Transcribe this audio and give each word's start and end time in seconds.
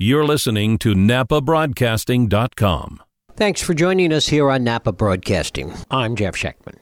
You're 0.00 0.24
listening 0.24 0.78
to 0.78 0.94
NapaBroadcasting.com. 0.94 3.02
Thanks 3.34 3.60
for 3.60 3.74
joining 3.74 4.12
us 4.12 4.28
here 4.28 4.48
on 4.48 4.62
Napa 4.62 4.92
Broadcasting. 4.92 5.74
I'm 5.90 6.14
Jeff 6.14 6.36
Schechtman. 6.36 6.76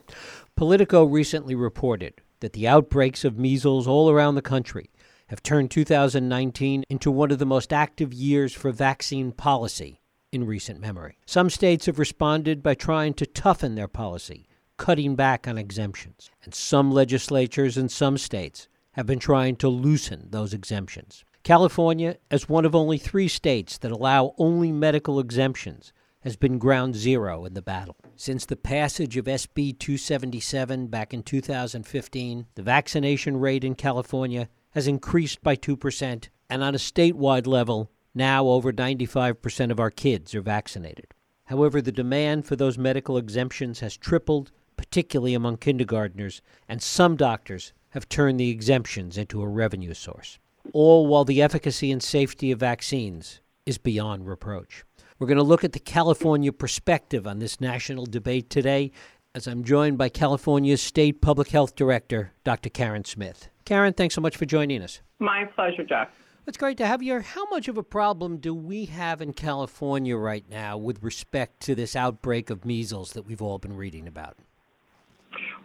Politico 0.55 1.03
recently 1.03 1.55
reported 1.55 2.21
that 2.41 2.53
the 2.53 2.69
outbreaks 2.69 3.25
of 3.25 3.39
measles 3.39 3.87
all 3.87 4.11
around 4.11 4.35
the 4.35 4.43
country 4.43 4.91
have 5.29 5.43
turned 5.43 5.71
2019 5.71 6.85
into 6.91 7.11
one 7.11 7.31
of 7.31 7.39
the 7.39 7.47
most 7.47 7.73
active 7.73 8.13
years 8.13 8.53
for 8.53 8.71
vaccine 8.71 9.33
policy 9.33 10.03
in 10.31 10.45
recent 10.45 10.79
memory. 10.79 11.17
Some 11.25 11.49
states 11.49 11.87
have 11.87 11.99
responded 11.99 12.63
by 12.63 12.75
trying 12.75 13.15
to 13.15 13.25
toughen 13.25 13.77
their 13.77 13.89
policy, 13.89 14.47
cutting 14.77 15.17
back 15.17 15.49
on 15.49 15.57
exemptions. 15.57 16.31
And 16.45 16.55
some 16.55 16.93
legislatures 16.93 17.79
in 17.79 17.89
some 17.89 18.19
states 18.19 18.69
have 18.93 19.07
been 19.07 19.19
trying 19.19 19.57
to 19.57 19.69
loosen 19.69 20.29
those 20.31 20.53
exemptions. 20.53 21.25
California, 21.47 22.17
as 22.29 22.49
one 22.49 22.65
of 22.65 22.75
only 22.75 22.99
three 22.99 23.29
states 23.29 23.79
that 23.79 23.93
allow 23.93 24.35
only 24.37 24.73
medical 24.73 25.21
exemptions, 25.21 25.93
has 26.23 26.35
been 26.35 26.59
ground 26.59 26.97
zero 26.97 27.45
in 27.45 27.55
the 27.55 27.63
battle. 27.63 27.95
Since 28.17 28.47
the 28.47 28.57
passage 28.57 29.17
of 29.17 29.27
SB 29.27 29.79
277 29.79 30.89
back 30.89 31.15
in 31.15 31.23
2015, 31.23 32.47
the 32.57 32.63
vaccination 32.65 33.37
rate 33.37 33.63
in 33.63 33.77
California 33.77 34.49
has 34.71 34.89
increased 34.89 35.41
by 35.41 35.55
2%, 35.55 36.31
and 36.51 36.65
on 36.65 36.75
a 36.75 36.79
statewide 36.79 37.47
level, 37.47 37.93
now 38.13 38.49
over 38.49 38.73
95% 38.73 39.71
of 39.71 39.79
our 39.79 39.93
kids 39.93 40.35
are 40.35 40.43
vaccinated. 40.43 41.15
However, 41.45 41.81
the 41.81 41.93
demand 41.93 42.45
for 42.45 42.57
those 42.57 42.77
medical 42.77 43.17
exemptions 43.17 43.79
has 43.79 43.97
tripled, 43.97 44.51
particularly 44.77 45.35
among 45.35 45.59
kindergartners, 45.59 46.43
and 46.69 46.83
some 46.83 47.15
doctors 47.15 47.73
have 47.91 48.09
turned 48.09 48.41
the 48.41 48.51
exemptions 48.51 49.17
into 49.17 49.43
a 49.43 49.47
revenue 49.47 49.95
source 49.95 50.41
all 50.73 51.07
while 51.07 51.25
the 51.25 51.43
efficacy 51.43 51.91
and 51.91 52.03
safety 52.03 52.51
of 52.51 52.61
vaccines 52.61 53.41
is 53.65 53.79
beyond 53.79 54.27
reproach. 54.27 54.85
We're 55.19 55.27
going 55.27 55.39
to 55.39 55.43
look 55.43 55.65
at 55.65 55.73
the 55.73 55.79
California 55.79 56.53
perspective 56.53 57.27
on 57.27 57.39
this 57.39 57.61
national 57.61 58.07
debate 58.07 58.51
today 58.51 58.93
as 59.35 59.47
I'm 59.47 59.65
joined 59.65 59.99
by 59.99 60.09
California's 60.09 60.83
State 60.83 61.21
Public 61.21 61.49
Health 61.49 61.75
Director, 61.77 62.33
Dr. 62.45 62.71
Karen 62.71 63.05
Smith. 63.05 63.49
Karen, 63.65 63.93
thanks 63.93 64.15
so 64.15 64.21
much 64.21 64.37
for 64.37 64.47
joining 64.47 64.83
us. 64.83 65.01
My 65.19 65.45
pleasure, 65.45 65.85
Jeff. 65.85 66.09
It's 66.47 66.57
great 66.57 66.79
to 66.79 66.87
have 66.87 67.03
you 67.03 67.15
here. 67.15 67.23
How 67.23 67.45
much 67.51 67.67
of 67.67 67.77
a 67.77 67.83
problem 67.83 68.39
do 68.39 68.55
we 68.55 68.85
have 68.85 69.21
in 69.21 69.33
California 69.33 70.17
right 70.17 70.49
now 70.49 70.79
with 70.79 71.03
respect 71.03 71.61
to 71.63 71.75
this 71.75 71.97
outbreak 71.97 72.51
of 72.51 72.65
measles 72.65 73.13
that 73.15 73.27
we've 73.27 73.43
all 73.43 73.59
been 73.59 73.77
reading 73.77 74.07
about? 74.07 74.39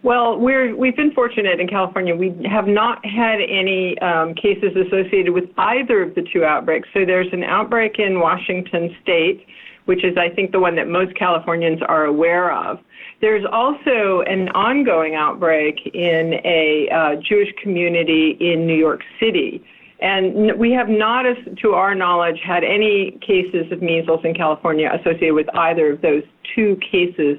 Well, 0.04 0.40
we're 0.40 0.76
we've 0.76 0.96
been 0.96 1.12
fortunate 1.14 1.60
in 1.60 1.68
California. 1.68 2.16
We 2.16 2.36
have 2.50 2.68
not 2.68 3.06
had 3.06 3.40
any 3.42 3.98
um, 4.00 4.34
cases 4.34 4.76
associated 4.76 5.32
with 5.32 5.46
either 5.58 6.02
of 6.02 6.16
the 6.16 6.26
two 6.34 6.44
outbreaks. 6.44 6.90
So 6.94 7.06
there's 7.06 7.32
an 7.32 7.44
outbreak 7.44 8.00
in 8.00 8.20
Washington 8.20 8.96
State, 9.02 9.46
which 9.86 10.04
is 10.04 10.18
I 10.18 10.30
think 10.30 10.52
the 10.52 10.60
one 10.60 10.76
that 10.76 10.88
most 10.88 11.16
Californians 11.16 11.82
are 11.88 12.06
aware 12.06 12.52
of. 12.52 12.80
There's 13.22 13.46
also 13.52 14.22
an 14.22 14.50
ongoing 14.50 15.14
outbreak 15.14 15.76
in 15.94 16.42
a 16.44 16.90
uh, 16.90 17.16
Jewish 17.22 17.54
community 17.62 18.38
in 18.40 18.66
New 18.66 18.78
York 18.78 19.02
City. 19.20 19.64
And 20.02 20.58
we 20.58 20.72
have 20.72 20.90
not, 20.90 21.26
to 21.62 21.74
our 21.74 21.94
knowledge, 21.94 22.40
had 22.44 22.64
any 22.64 23.20
cases 23.22 23.72
of 23.72 23.84
measles 23.84 24.22
in 24.24 24.34
California 24.34 24.90
associated 25.00 25.36
with 25.36 25.48
either 25.56 25.92
of 25.92 26.02
those 26.02 26.24
two 26.56 26.76
cases 26.78 27.38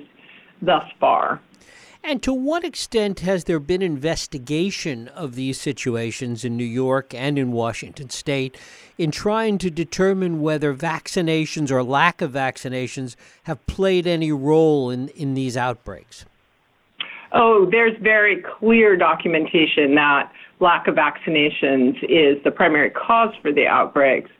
thus 0.62 0.84
far. 1.00 1.40
And 2.04 2.20
to 2.24 2.32
what 2.32 2.64
extent 2.64 3.20
has 3.20 3.44
there 3.44 3.60
been 3.60 3.80
investigation 3.80 5.06
of 5.08 5.36
these 5.36 5.60
situations 5.60 6.44
in 6.44 6.56
New 6.56 6.64
York 6.64 7.14
and 7.14 7.38
in 7.38 7.52
Washington 7.52 8.10
state 8.10 8.58
in 8.98 9.12
trying 9.12 9.56
to 9.58 9.70
determine 9.70 10.40
whether 10.40 10.74
vaccinations 10.74 11.70
or 11.70 11.82
lack 11.84 12.20
of 12.20 12.32
vaccinations 12.32 13.14
have 13.44 13.64
played 13.66 14.08
any 14.08 14.32
role 14.32 14.90
in, 14.90 15.08
in 15.10 15.34
these 15.34 15.56
outbreaks? 15.56 16.24
Oh, 17.32 17.68
there's 17.70 17.96
very 18.02 18.42
clear 18.58 18.96
documentation 18.96 19.94
that 19.94 20.30
lack 20.58 20.88
of 20.88 20.96
vaccinations 20.96 22.02
is 22.02 22.42
the 22.42 22.50
primary 22.50 22.90
cause 22.90 23.34
for 23.40 23.52
the 23.52 23.66
outbreaks. 23.66 24.30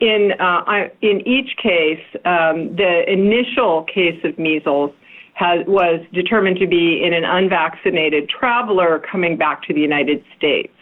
In, 0.00 0.32
uh, 0.38 0.88
in 1.00 1.26
each 1.26 1.56
case, 1.56 2.04
um, 2.26 2.76
the 2.76 3.04
initial 3.10 3.84
case 3.84 4.20
of 4.22 4.38
measles 4.38 4.92
has, 5.36 5.66
was 5.66 6.00
determined 6.14 6.58
to 6.58 6.66
be 6.66 7.04
in 7.04 7.12
an 7.12 7.24
unvaccinated 7.24 8.26
traveler 8.28 9.02
coming 9.10 9.36
back 9.36 9.62
to 9.64 9.74
the 9.74 9.80
United 9.80 10.24
States 10.36 10.72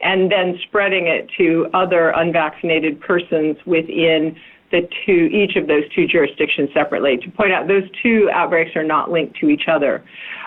and 0.00 0.32
then 0.32 0.58
spreading 0.66 1.06
it 1.06 1.28
to 1.36 1.66
other 1.74 2.10
unvaccinated 2.10 3.00
persons 3.00 3.58
within 3.66 4.34
the 4.70 4.88
two 5.04 5.28
each 5.32 5.56
of 5.56 5.66
those 5.66 5.84
two 5.94 6.06
jurisdictions 6.06 6.70
separately. 6.72 7.18
To 7.18 7.30
point 7.30 7.52
out 7.52 7.68
those 7.68 7.84
two 8.02 8.30
outbreaks 8.32 8.74
are 8.76 8.84
not 8.84 9.10
linked 9.10 9.36
to 9.40 9.50
each 9.50 9.68
other. 9.68 10.02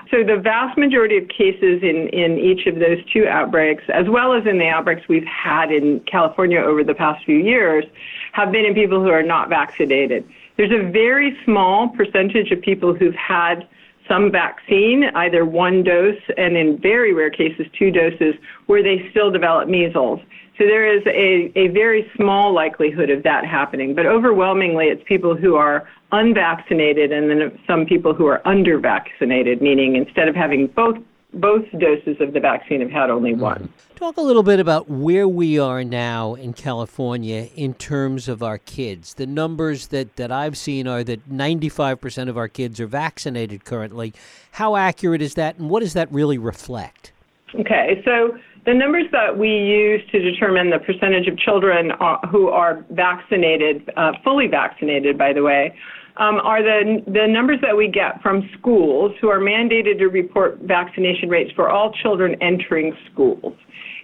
So 0.09 0.23
the 0.23 0.41
vast 0.41 0.77
majority 0.77 1.17
of 1.17 1.27
cases 1.27 1.81
in, 1.83 2.09
in 2.09 2.37
each 2.37 2.65
of 2.65 2.75
those 2.75 2.97
two 3.13 3.27
outbreaks 3.27 3.83
as 3.93 4.07
well 4.09 4.33
as 4.33 4.45
in 4.47 4.57
the 4.57 4.67
outbreaks 4.67 5.07
we've 5.07 5.23
had 5.25 5.71
in 5.71 6.01
california 6.01 6.59
over 6.59 6.83
the 6.83 6.93
past 6.93 7.23
few 7.25 7.37
years 7.37 7.85
have 8.33 8.51
been 8.51 8.65
in 8.65 8.73
people 8.73 9.01
who 9.01 9.09
are 9.09 9.23
not 9.23 9.49
vaccinated 9.49 10.27
there's 10.61 10.79
a 10.79 10.91
very 10.91 11.35
small 11.43 11.89
percentage 11.89 12.51
of 12.51 12.61
people 12.61 12.93
who've 12.93 13.15
had 13.15 13.67
some 14.07 14.31
vaccine, 14.31 15.05
either 15.15 15.43
one 15.43 15.83
dose 15.83 16.21
and 16.37 16.55
in 16.55 16.77
very 16.77 17.13
rare 17.13 17.31
cases 17.31 17.65
two 17.77 17.89
doses, 17.89 18.35
where 18.67 18.83
they 18.83 19.09
still 19.09 19.31
develop 19.31 19.67
measles. 19.67 20.19
So 20.59 20.65
there 20.65 20.85
is 20.85 21.01
a, 21.07 21.51
a 21.57 21.69
very 21.69 22.11
small 22.15 22.53
likelihood 22.53 23.09
of 23.09 23.23
that 23.23 23.43
happening. 23.43 23.95
But 23.95 24.05
overwhelmingly, 24.05 24.89
it's 24.89 25.01
people 25.07 25.35
who 25.35 25.55
are 25.55 25.89
unvaccinated 26.11 27.11
and 27.11 27.31
then 27.31 27.59
some 27.65 27.87
people 27.87 28.13
who 28.13 28.27
are 28.27 28.45
under 28.45 28.77
vaccinated, 28.77 29.63
meaning 29.63 29.95
instead 29.95 30.27
of 30.27 30.35
having 30.35 30.67
both 30.67 30.97
both 31.33 31.65
doses 31.77 32.17
of 32.19 32.33
the 32.33 32.39
vaccine 32.39 32.81
have 32.81 32.91
had 32.91 33.09
only 33.09 33.31
mm-hmm. 33.31 33.41
one. 33.41 33.73
Talk 33.95 34.17
a 34.17 34.21
little 34.21 34.43
bit 34.43 34.59
about 34.59 34.89
where 34.89 35.27
we 35.27 35.59
are 35.59 35.83
now 35.83 36.33
in 36.33 36.53
California 36.53 37.49
in 37.55 37.73
terms 37.75 38.27
of 38.27 38.41
our 38.41 38.57
kids. 38.57 39.13
The 39.13 39.27
numbers 39.27 39.87
that, 39.87 40.15
that 40.15 40.31
I've 40.31 40.57
seen 40.57 40.87
are 40.87 41.03
that 41.03 41.29
95% 41.29 42.27
of 42.27 42.37
our 42.37 42.47
kids 42.47 42.79
are 42.79 42.87
vaccinated 42.87 43.63
currently. 43.63 44.13
How 44.53 44.75
accurate 44.75 45.21
is 45.21 45.35
that, 45.35 45.57
and 45.57 45.69
what 45.69 45.81
does 45.81 45.93
that 45.93 46.11
really 46.11 46.37
reflect? 46.37 47.11
Okay, 47.53 48.01
so 48.03 48.37
the 48.65 48.73
numbers 48.73 49.05
that 49.11 49.37
we 49.37 49.49
use 49.49 50.01
to 50.11 50.19
determine 50.19 50.69
the 50.69 50.79
percentage 50.79 51.27
of 51.27 51.37
children 51.37 51.91
uh, 51.99 52.17
who 52.27 52.47
are 52.49 52.85
vaccinated, 52.91 53.89
uh, 53.97 54.13
fully 54.23 54.47
vaccinated, 54.47 55.17
by 55.17 55.33
the 55.33 55.43
way, 55.43 55.75
um, 56.21 56.39
are 56.43 56.61
the, 56.61 57.03
the 57.07 57.25
numbers 57.27 57.59
that 57.61 57.75
we 57.75 57.87
get 57.87 58.21
from 58.21 58.47
schools 58.57 59.11
who 59.19 59.27
are 59.29 59.39
mandated 59.39 59.97
to 59.97 60.07
report 60.07 60.59
vaccination 60.61 61.29
rates 61.29 61.51
for 61.55 61.67
all 61.67 61.91
children 61.91 62.35
entering 62.41 62.95
schools. 63.11 63.55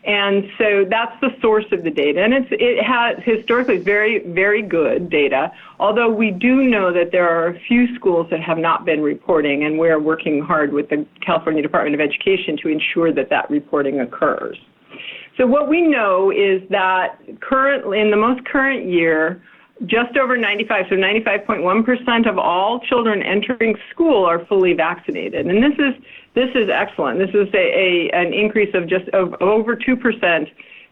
And 0.03 0.45
so 0.57 0.85
that's 0.89 1.11
the 1.21 1.29
source 1.41 1.65
of 1.71 1.83
the 1.83 1.91
data. 1.91 2.23
And 2.23 2.33
it's, 2.33 2.47
it 2.49 2.83
has 2.83 3.17
historically 3.23 3.77
very, 3.77 4.19
very 4.29 4.63
good 4.63 5.11
data, 5.11 5.51
although 5.79 6.09
we 6.09 6.31
do 6.31 6.63
know 6.63 6.91
that 6.91 7.11
there 7.11 7.29
are 7.29 7.49
a 7.49 7.59
few 7.67 7.93
schools 7.95 8.25
that 8.31 8.41
have 8.41 8.57
not 8.57 8.83
been 8.83 9.01
reporting, 9.01 9.65
and 9.65 9.77
we're 9.77 9.99
working 9.99 10.41
hard 10.41 10.73
with 10.73 10.89
the 10.89 11.05
California 11.23 11.61
Department 11.61 11.93
of 11.93 12.01
Education 12.01 12.57
to 12.63 12.69
ensure 12.69 13.13
that 13.13 13.29
that 13.29 13.47
reporting 13.51 13.99
occurs. 13.99 14.57
So 15.37 15.45
what 15.45 15.69
we 15.69 15.81
know 15.81 16.31
is 16.31 16.67
that 16.71 17.19
currently, 17.41 17.99
in 17.99 18.09
the 18.09 18.17
most 18.17 18.43
current 18.45 18.87
year, 18.87 19.43
just 19.85 20.17
over 20.17 20.35
95, 20.35 20.85
so 20.89 20.95
95.1% 20.95 22.29
of 22.29 22.37
all 22.37 22.79
children 22.79 23.21
entering 23.21 23.75
school 23.91 24.25
are 24.25 24.43
fully 24.45 24.73
vaccinated. 24.73 25.45
And 25.45 25.63
this 25.63 25.77
is 25.77 26.03
this 26.33 26.49
is 26.55 26.69
excellent. 26.69 27.19
This 27.19 27.29
is 27.29 27.47
a, 27.53 27.57
a 27.57 28.09
an 28.13 28.33
increase 28.33 28.73
of 28.73 28.87
just 28.87 29.07
of 29.09 29.35
over 29.41 29.75
2% 29.75 29.97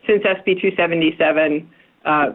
since 0.08 0.24
SB 0.24 0.62
277 0.62 1.70
uh, 2.06 2.32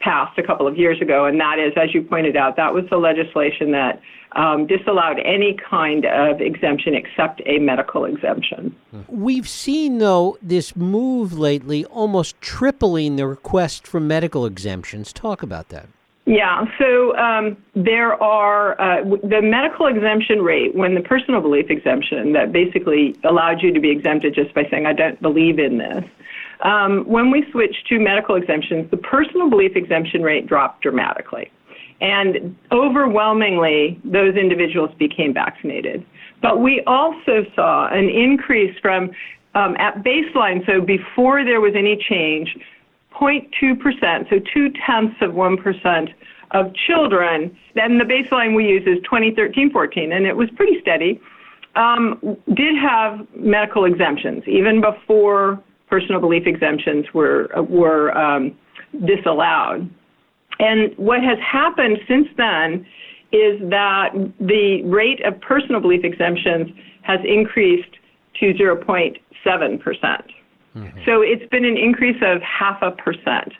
passed 0.00 0.38
a 0.38 0.42
couple 0.42 0.66
of 0.66 0.76
years 0.76 1.00
ago. 1.00 1.26
And 1.26 1.40
that 1.40 1.58
is, 1.58 1.72
as 1.76 1.94
you 1.94 2.02
pointed 2.02 2.36
out, 2.36 2.56
that 2.56 2.74
was 2.74 2.84
the 2.90 2.96
legislation 2.96 3.70
that 3.72 4.00
um, 4.36 4.66
disallowed 4.66 5.18
any 5.24 5.56
kind 5.68 6.06
of 6.06 6.40
exemption 6.40 6.94
except 6.94 7.42
a 7.46 7.58
medical 7.58 8.04
exemption. 8.04 8.74
We've 9.08 9.48
seen, 9.48 9.98
though, 9.98 10.38
this 10.42 10.74
move 10.76 11.38
lately 11.38 11.84
almost 11.86 12.40
tripling 12.40 13.16
the 13.16 13.26
request 13.26 13.86
for 13.86 14.00
medical 14.00 14.46
exemptions. 14.46 15.12
Talk 15.12 15.42
about 15.42 15.68
that. 15.70 15.88
Yeah, 16.24 16.66
so 16.78 17.16
um, 17.16 17.56
there 17.74 18.22
are 18.22 18.80
uh, 18.80 19.02
the 19.02 19.40
medical 19.42 19.86
exemption 19.86 20.40
rate 20.42 20.72
when 20.74 20.94
the 20.94 21.00
personal 21.00 21.40
belief 21.40 21.68
exemption 21.68 22.32
that 22.34 22.52
basically 22.52 23.16
allowed 23.24 23.60
you 23.60 23.72
to 23.72 23.80
be 23.80 23.90
exempted 23.90 24.34
just 24.34 24.54
by 24.54 24.64
saying, 24.70 24.86
I 24.86 24.92
don't 24.92 25.20
believe 25.20 25.58
in 25.58 25.78
this. 25.78 26.04
Um, 26.60 27.04
when 27.06 27.32
we 27.32 27.44
switched 27.50 27.88
to 27.88 27.98
medical 27.98 28.36
exemptions, 28.36 28.88
the 28.92 28.98
personal 28.98 29.50
belief 29.50 29.74
exemption 29.74 30.22
rate 30.22 30.46
dropped 30.46 30.82
dramatically. 30.82 31.50
And 32.02 32.56
overwhelmingly, 32.72 34.00
those 34.04 34.34
individuals 34.34 34.90
became 34.98 35.32
vaccinated. 35.32 36.04
But 36.42 36.60
we 36.60 36.82
also 36.84 37.46
saw 37.54 37.88
an 37.92 38.08
increase 38.08 38.76
from 38.82 39.12
um, 39.54 39.76
at 39.78 40.02
baseline, 40.02 40.66
so 40.66 40.80
before 40.80 41.44
there 41.44 41.60
was 41.60 41.74
any 41.76 41.96
change, 42.08 42.56
0.2%, 43.14 44.30
so 44.30 44.40
two 44.52 44.70
tenths 44.84 45.14
of 45.20 45.30
1% 45.32 46.08
of 46.50 46.74
children, 46.86 47.56
then 47.76 47.98
the 47.98 48.04
baseline 48.04 48.56
we 48.56 48.66
use 48.66 48.82
is 48.86 49.02
2013 49.04 49.70
14, 49.70 50.12
and 50.12 50.26
it 50.26 50.36
was 50.36 50.48
pretty 50.56 50.80
steady, 50.80 51.20
um, 51.76 52.18
did 52.54 52.74
have 52.76 53.26
medical 53.36 53.84
exemptions, 53.84 54.42
even 54.48 54.80
before 54.80 55.62
personal 55.88 56.20
belief 56.20 56.46
exemptions 56.46 57.04
were, 57.14 57.48
were 57.68 58.16
um, 58.16 58.56
disallowed. 59.06 59.88
And 60.62 60.96
what 60.96 61.22
has 61.22 61.38
happened 61.40 61.98
since 62.06 62.28
then 62.36 62.86
is 63.32 63.60
that 63.68 64.10
the 64.40 64.82
rate 64.84 65.20
of 65.26 65.38
personal 65.40 65.80
belief 65.80 66.04
exemptions 66.04 66.70
has 67.02 67.18
increased 67.24 67.90
to 68.38 68.54
0.7 68.54 69.80
percent. 69.80 70.24
Mm-hmm. 70.76 70.98
So 71.04 71.20
it's 71.20 71.48
been 71.50 71.64
an 71.64 71.76
increase 71.76 72.22
of 72.22 72.40
half 72.42 72.80
a 72.80 72.92
percent. 72.92 73.52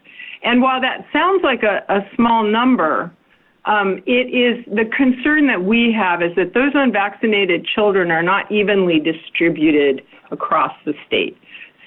And 0.44 0.62
while 0.62 0.80
that 0.80 1.04
sounds 1.12 1.42
like 1.42 1.62
a, 1.64 1.82
a 1.88 2.00
small 2.14 2.44
number, 2.44 3.12
um, 3.64 4.02
it 4.06 4.30
is 4.30 4.64
the 4.66 4.84
concern 4.96 5.46
that 5.48 5.62
we 5.62 5.92
have 5.92 6.22
is 6.22 6.34
that 6.36 6.54
those 6.54 6.72
unvaccinated 6.74 7.66
children 7.66 8.10
are 8.10 8.22
not 8.22 8.50
evenly 8.50 8.98
distributed 8.98 10.02
across 10.30 10.72
the 10.84 10.94
state. 11.06 11.36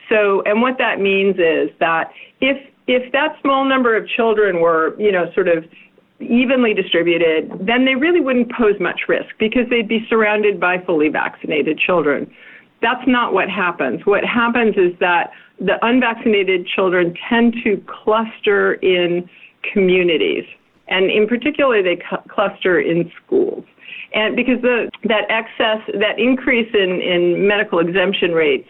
So, 0.10 0.42
and 0.44 0.62
what 0.62 0.78
that 0.78 1.00
means 1.00 1.36
is 1.38 1.70
that 1.80 2.12
if 2.40 2.58
if 2.88 3.12
that 3.12 3.36
small 3.42 3.66
number 3.66 3.96
of 3.96 4.08
children 4.08 4.60
were, 4.62 5.00
you 5.00 5.12
know, 5.12 5.32
sort 5.34 5.48
of 5.48 5.66
evenly 6.20 6.74
distributed, 6.74 7.52
then 7.60 7.86
they 7.86 7.96
really 7.96 8.22
wouldn't 8.22 8.52
pose 8.52 8.80
much 8.80 9.02
risk 9.08 9.30
because 9.40 9.68
they'd 9.70 9.88
be 9.88 10.06
surrounded 10.10 10.60
by 10.60 10.80
fully 10.86 11.10
vaccinated 11.10 11.78
children. 11.78 12.32
That's 12.82 13.06
not 13.08 13.34
what 13.34 13.50
happens. 13.50 14.06
What 14.06 14.24
happens 14.24 14.76
is 14.78 14.98
that 15.00 15.32
the 15.60 15.84
unvaccinated 15.86 16.68
children 16.68 17.16
tend 17.30 17.56
to 17.64 17.84
cluster 17.88 18.76
in 18.76 19.30
communities, 19.74 20.44
and 20.88 21.10
in 21.10 21.28
particular, 21.28 21.82
they 21.82 21.96
cu- 21.96 22.30
cluster 22.30 22.80
in 22.80 23.12
schools. 23.26 23.66
And 24.14 24.36
because 24.36 24.62
the, 24.62 24.90
that 25.06 25.24
excess, 25.30 25.82
that 26.00 26.20
increase 26.20 26.70
in, 26.74 27.02
in 27.02 27.48
medical 27.48 27.80
exemption 27.80 28.32
rates 28.32 28.68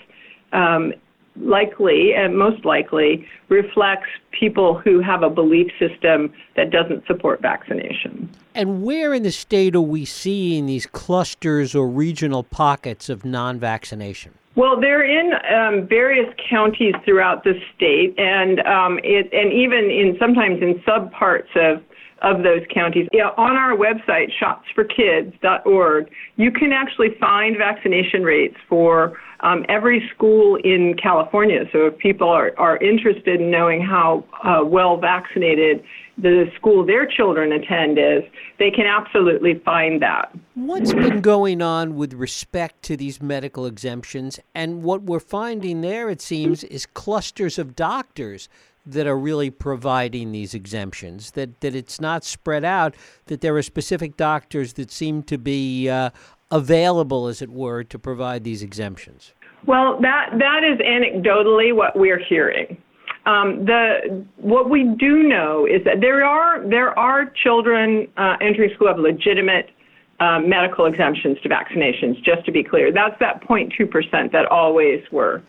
um, 0.54 0.94
likely 1.38 2.14
and 2.14 2.38
most 2.38 2.66
likely 2.66 3.28
reflects 3.50 4.08
people 4.32 4.78
who 4.80 5.02
have 5.02 5.24
a 5.24 5.30
belief 5.30 5.72
system 5.80 6.34
that 6.56 6.72
doesn't 6.72 7.06
support 7.08 7.42
vaccination. 7.42 8.30
And 8.54 8.84
where 8.84 9.14
in 9.14 9.24
the 9.24 9.32
state 9.32 9.76
are 9.76 9.82
we 9.82 10.06
seeing 10.06 10.66
these 10.66 10.86
clusters 10.86 11.76
or 11.76 11.88
regional 11.88 12.44
pockets 12.44 13.10
of 13.10 13.26
non 13.26 13.60
vaccination? 13.60 14.34
Well, 14.56 14.80
they're 14.80 15.04
in 15.04 15.34
um, 15.54 15.86
various 15.86 16.34
counties 16.50 16.94
throughout 17.04 17.44
the 17.44 17.60
state, 17.76 18.18
and 18.18 18.62
um, 18.62 19.00
it, 19.04 19.30
and 19.34 19.52
even 19.52 19.92
in 19.92 20.16
sometimes 20.18 20.62
in 20.62 20.76
subparts 20.88 21.54
of 21.58 21.84
of 22.22 22.44
those 22.44 22.62
counties. 22.74 23.08
Yeah, 23.12 23.30
on 23.38 23.56
our 23.56 23.76
website, 23.76 24.32
shotsforkids.org, 24.42 26.10
you 26.38 26.52
can 26.52 26.72
actually 26.72 27.16
find 27.20 27.58
vaccination 27.58 28.24
rates 28.24 28.56
for 28.70 29.18
um, 29.42 29.66
every 29.70 30.10
school 30.16 30.56
in 30.64 30.96
California. 31.02 31.66
So 31.72 31.88
if 31.88 31.98
people 31.98 32.30
are, 32.30 32.54
are 32.58 32.78
interested 32.78 33.42
in 33.42 33.52
knowing 33.52 33.82
how 33.82 34.24
uh, 34.44 34.64
well 34.66 34.98
vaccinated 34.98 35.84
the 36.18 36.46
school 36.56 36.86
their 36.86 37.06
children 37.06 37.52
attend 37.52 38.00
is, 38.00 38.24
they 38.58 38.72
can 38.72 38.86
absolutely 38.86 39.62
find 39.66 40.02
that. 40.02 40.34
What's 40.54 40.94
been 40.94 41.20
going 41.20 41.62
on 41.62 41.96
with 41.96 42.14
respect 42.14 42.82
to 42.84 42.96
these 42.96 43.22
medical 43.22 43.66
exemptions? 43.66 44.40
And 44.54 44.82
what 44.82 45.04
we're 45.04 45.20
finding 45.20 45.82
there, 45.82 46.10
it 46.10 46.22
seems, 46.22 46.64
is 46.64 46.86
clusters 46.86 47.60
of 47.60 47.76
doctors 47.76 48.48
that 48.86 49.08
are 49.08 49.18
really 49.18 49.50
providing 49.50 50.32
these 50.32 50.54
exemptions, 50.54 51.32
that, 51.32 51.62
that 51.62 51.76
it's 51.76 52.00
not 52.00 52.24
spread 52.24 52.64
out, 52.64 52.96
that 53.26 53.42
there 53.42 53.56
are 53.56 53.62
specific 53.62 54.16
doctors 54.16 54.74
that 54.74 54.92
seem 54.92 55.24
to 55.24 55.38
be 55.38 55.90
uh, 55.90 56.12
available, 56.52 57.28
as 57.28 57.42
it 57.42 57.50
were, 57.50 57.84
to 57.84 57.98
provide 57.98 58.44
these 58.44 58.62
exemptions? 58.62 59.34
Well, 59.66 60.00
that, 60.02 60.30
that 60.38 60.64
is 60.64 60.78
anecdotally 60.80 61.76
what 61.76 61.98
we're 61.98 62.20
hearing. 62.20 62.78
Um, 63.26 63.66
the 63.66 64.24
what 64.38 64.70
we 64.70 64.84
do 64.84 65.24
know 65.24 65.66
is 65.66 65.84
that 65.84 66.00
there 66.00 66.24
are 66.24 66.64
there 66.70 66.98
are 66.98 67.26
children 67.44 68.08
uh, 68.18 68.36
entering 68.40 68.70
school 68.76 68.88
have 68.88 69.00
legitimate 69.00 69.72
uh, 70.20 70.40
medical 70.40 70.86
exemptions 70.86 71.40
to 71.42 71.50
vaccinations. 71.50 72.24
Just 72.24 72.46
to 72.46 72.52
be 72.52 72.64
clear, 72.64 72.92
that's 72.92 73.18
that 73.20 73.42
0.2 73.42 73.90
percent 73.90 74.32
that 74.32 74.46
always 74.46 75.04
were. 75.12 75.42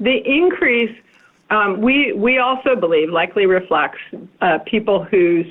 The 0.00 0.22
increase 0.24 0.96
um, 1.50 1.80
we 1.80 2.12
we 2.12 2.38
also 2.38 2.76
believe 2.76 3.10
likely 3.10 3.46
reflects 3.46 3.98
uh, 4.40 4.58
people 4.66 5.04
who's 5.04 5.46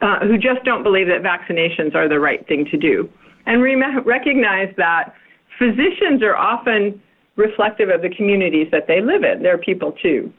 uh, 0.00 0.20
who 0.20 0.38
just 0.38 0.62
don't 0.64 0.82
believe 0.82 1.06
that 1.08 1.22
vaccinations 1.22 1.94
are 1.94 2.08
the 2.08 2.20
right 2.20 2.46
thing 2.46 2.64
to 2.70 2.76
do, 2.76 3.08
and 3.46 3.60
we 3.60 3.74
recognize 4.04 4.72
that 4.76 5.14
physicians 5.58 6.22
are 6.22 6.36
often 6.36 7.00
reflective 7.36 7.90
of 7.90 8.02
the 8.02 8.10
communities 8.10 8.68
that 8.72 8.86
they 8.86 9.00
live 9.00 9.22
in. 9.24 9.42
They're 9.42 9.58
people 9.58 9.92
too. 10.02 10.32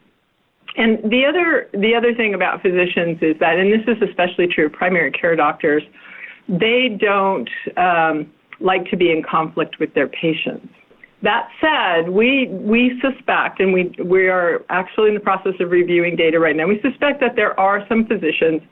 And 0.76 0.98
the 1.10 1.24
other 1.26 1.68
the 1.72 1.94
other 1.94 2.14
thing 2.14 2.34
about 2.34 2.62
physicians 2.62 3.18
is 3.20 3.36
that, 3.40 3.58
and 3.58 3.72
this 3.72 3.86
is 3.88 4.00
especially 4.08 4.46
true 4.46 4.66
of 4.66 4.72
primary 4.72 5.10
care 5.10 5.34
doctors, 5.34 5.82
they 6.48 6.96
don't 7.00 7.48
um, 7.76 8.30
like 8.60 8.88
to 8.90 8.96
be 8.96 9.10
in 9.10 9.22
conflict 9.22 9.78
with 9.78 9.92
their 9.94 10.08
patients. 10.08 10.68
That 11.22 11.48
said, 11.60 12.10
we 12.10 12.46
we 12.48 13.00
suspect, 13.00 13.58
and 13.58 13.72
we 13.72 13.92
we 14.04 14.28
are 14.28 14.64
actually 14.68 15.08
in 15.08 15.14
the 15.14 15.20
process 15.20 15.54
of 15.58 15.70
reviewing 15.70 16.14
data 16.14 16.38
right 16.38 16.54
now. 16.54 16.66
We 16.68 16.80
suspect 16.80 17.20
that 17.20 17.34
there 17.34 17.58
are 17.58 17.84
some 17.88 18.06
physicians 18.06 18.62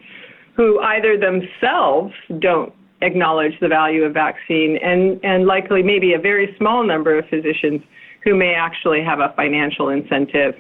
who 0.57 0.79
either 0.81 1.19
themselves 1.19 2.15
don't 2.39 2.73
acknowledge 3.03 3.53
the 3.61 3.69
value 3.69 4.05
of 4.05 4.15
vaccine, 4.15 4.79
and 4.81 5.19
and 5.25 5.47
likely 5.47 5.83
maybe 5.83 6.15
a 6.15 6.21
very 6.21 6.55
small 6.57 6.87
number 6.87 7.19
of 7.19 7.25
physicians 7.29 7.83
who 8.23 8.37
may 8.37 8.55
actually 8.55 9.03
have 9.03 9.19
a 9.19 9.33
financial 9.35 9.89
incentive 9.89 10.55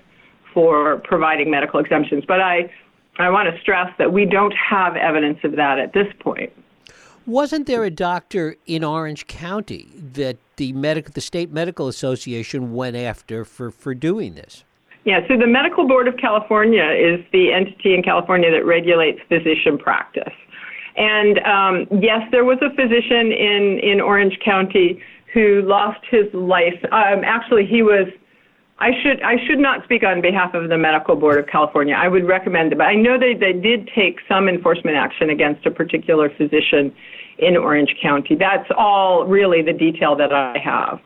for 0.53 1.00
providing 1.05 1.50
medical 1.50 1.79
exemptions. 1.79 2.25
But 2.27 2.41
I 2.41 2.69
I 3.19 3.31
want 3.31 3.49
to 3.55 3.61
stress 3.61 3.88
that 3.99 4.12
we 4.12 4.27
don't 4.27 4.55
have 4.55 4.97
evidence 4.97 5.38
of 5.44 5.53
that 5.56 5.79
at 5.79 5.93
this 5.93 6.09
point. 6.19 6.53
Wasn't 7.26 7.67
there 7.67 7.82
a 7.82 7.90
doctor 7.90 8.55
in 8.67 8.84
Orange 8.84 9.26
County 9.26 9.88
that 10.12 10.37
the 10.56 10.73
medical, 10.73 11.12
the 11.12 11.20
state 11.20 11.50
medical 11.50 11.88
association 11.88 12.73
went 12.73 12.94
after 12.94 13.44
for, 13.44 13.73
for 13.73 13.94
doing 13.94 14.34
this? 14.34 14.62
Yeah, 15.05 15.20
so 15.26 15.37
the 15.37 15.46
Medical 15.46 15.88
Board 15.88 16.06
of 16.06 16.17
California 16.19 16.84
is 16.84 17.25
the 17.32 17.52
entity 17.52 17.94
in 17.94 18.02
California 18.05 18.50
that 18.52 18.64
regulates 18.64 19.19
physician 19.28 19.76
practice. 19.76 20.32
And 20.97 21.38
um, 21.40 22.00
yes, 22.00 22.23
there 22.30 22.45
was 22.45 22.59
a 22.62 22.71
physician 22.71 23.33
in, 23.33 23.80
in 23.83 24.00
Orange 24.00 24.38
County 24.45 25.02
who 25.35 25.62
lost 25.62 26.00
his 26.09 26.33
life. 26.33 26.78
Um, 26.92 27.23
actually, 27.25 27.66
he 27.66 27.83
was 27.83 28.06
I 28.78 28.90
should 29.02 29.23
I 29.23 29.37
should 29.47 29.59
not 29.59 29.85
speak 29.85 30.02
on 30.02 30.21
behalf 30.21 30.52
of 30.52 30.68
the 30.68 30.76
Medical 30.76 31.16
Board 31.16 31.38
of 31.38 31.47
California. 31.47 31.95
I 31.95 32.09
would 32.09 32.26
recommend 32.26 32.73
it, 32.73 32.78
but 32.78 32.85
I 32.85 32.95
know 32.95 33.18
they, 33.18 33.33
they 33.33 33.54
did 33.54 33.88
take 33.95 34.18
some 34.28 34.49
enforcement 34.49 34.97
action 34.97 35.30
against 35.30 35.64
a 35.64 35.71
particular 35.71 36.28
physician 36.28 36.95
in 37.38 37.56
Orange 37.56 37.97
County. 38.02 38.35
That's 38.35 38.68
all 38.76 39.25
really 39.25 39.62
the 39.62 39.73
detail 39.73 40.14
that 40.16 40.33
I 40.33 40.59
have. 40.59 41.00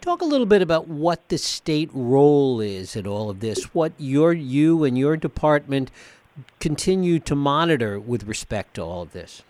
Talk 0.00 0.22
a 0.22 0.24
little 0.24 0.46
bit 0.46 0.62
about 0.62 0.88
what 0.88 1.28
the 1.28 1.36
state 1.36 1.90
role 1.92 2.58
is 2.58 2.96
in 2.96 3.06
all 3.06 3.28
of 3.28 3.40
this. 3.40 3.74
What 3.74 3.92
your 3.98 4.32
you 4.32 4.84
and 4.84 4.96
your 4.96 5.18
department 5.18 5.90
continue 6.58 7.18
to 7.20 7.34
monitor 7.34 8.00
with 8.00 8.24
respect 8.26 8.74
to 8.74 8.82
all 8.82 9.02
of 9.02 9.12
this. 9.12 9.42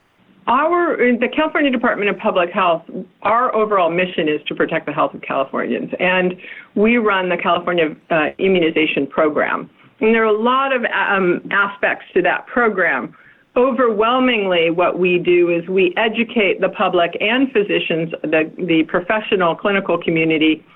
Our 0.51 0.97
the 0.97 1.29
California 1.29 1.71
Department 1.71 2.11
of 2.11 2.19
Public 2.19 2.51
Health, 2.51 2.83
our 3.23 3.55
overall 3.55 3.89
mission 3.89 4.29
is 4.29 4.41
to 4.49 4.55
protect 4.57 4.85
the 4.85 4.93
health 4.93 5.15
of 5.15 5.23
Californians, 5.23 5.93
and 6.01 6.35
we 6.75 6.97
run 6.97 7.29
the 7.29 7.37
California 7.37 7.95
uh, 8.11 8.31
Immunization 8.39 9.07
Program. 9.07 9.71
And 10.01 10.13
there 10.13 10.25
are 10.25 10.35
a 10.35 10.43
lot 10.43 10.75
of 10.75 10.83
um, 10.87 11.49
aspects 11.53 12.07
to 12.15 12.23
that 12.23 12.49
program. 12.49 13.15
Overwhelmingly, 13.55 14.71
what 14.71 14.99
we 14.99 15.19
do 15.19 15.51
is 15.51 15.69
we 15.69 15.95
educate 15.97 16.61
the 16.61 16.71
public 16.71 17.17
and 17.21 17.53
physicians, 17.53 18.11
the, 18.23 18.51
the 18.59 18.83
professional 18.89 19.55
clinical 19.55 20.03
community, 20.03 20.67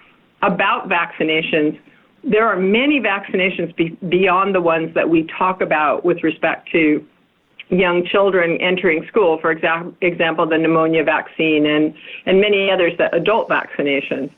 about 0.43 0.89
vaccinations. 0.89 1.81
There 2.23 2.47
are 2.47 2.57
many 2.57 3.01
vaccinations 3.01 3.75
be, 3.75 3.99
beyond 4.09 4.55
the 4.55 4.61
ones 4.61 4.95
that 4.95 5.09
we 5.09 5.27
talk 5.37 5.63
about 5.63 6.05
with 6.05 6.23
respect 6.23 6.71
to 6.71 7.05
young 7.79 8.05
children 8.07 8.59
entering 8.61 9.07
school, 9.09 9.39
for 9.41 9.55
exa- 9.55 9.95
example, 10.01 10.47
the 10.47 10.59
pneumonia 10.59 11.05
vaccine 11.05 11.67
and, 11.67 11.95
and 12.27 12.41
many 12.41 12.71
others, 12.71 12.93
the 12.99 13.15
adult 13.15 13.49
vaccinations. 13.49 14.31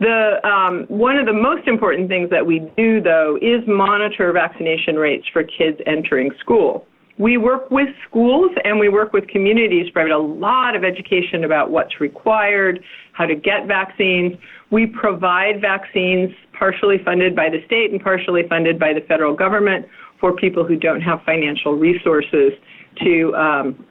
The, 0.00 0.40
um, 0.46 0.86
one 0.88 1.16
of 1.16 1.26
the 1.26 1.32
most 1.32 1.68
important 1.68 2.08
things 2.08 2.28
that 2.30 2.44
we 2.44 2.58
do, 2.76 3.00
though, 3.00 3.38
is 3.40 3.66
monitor 3.66 4.32
vaccination 4.32 4.96
rates 4.96 5.26
for 5.32 5.44
kids 5.44 5.78
entering 5.86 6.30
school. 6.40 6.86
we 7.16 7.36
work 7.36 7.70
with 7.70 7.88
schools 8.08 8.50
and 8.64 8.80
we 8.80 8.88
work 8.88 9.12
with 9.12 9.28
communities, 9.28 9.88
provide 9.90 10.10
a 10.10 10.18
lot 10.18 10.74
of 10.74 10.82
education 10.82 11.44
about 11.44 11.70
what's 11.70 12.00
required, 12.00 12.82
how 13.12 13.24
to 13.24 13.36
get 13.36 13.66
vaccines. 13.68 14.34
We 14.70 14.86
provide 14.86 15.60
vaccines 15.60 16.34
partially 16.58 16.98
funded 17.04 17.36
by 17.36 17.50
the 17.50 17.64
state 17.66 17.92
and 17.92 18.02
partially 18.02 18.42
funded 18.48 18.80
by 18.80 18.92
the 18.94 19.00
federal 19.02 19.34
government 19.34 19.86
for 20.18 20.34
people 20.34 20.64
who 20.64 20.76
don't 20.76 21.02
have 21.02 21.22
financial 21.24 21.74
resources 21.74 22.52
to 22.96 23.34
um, 23.34 23.86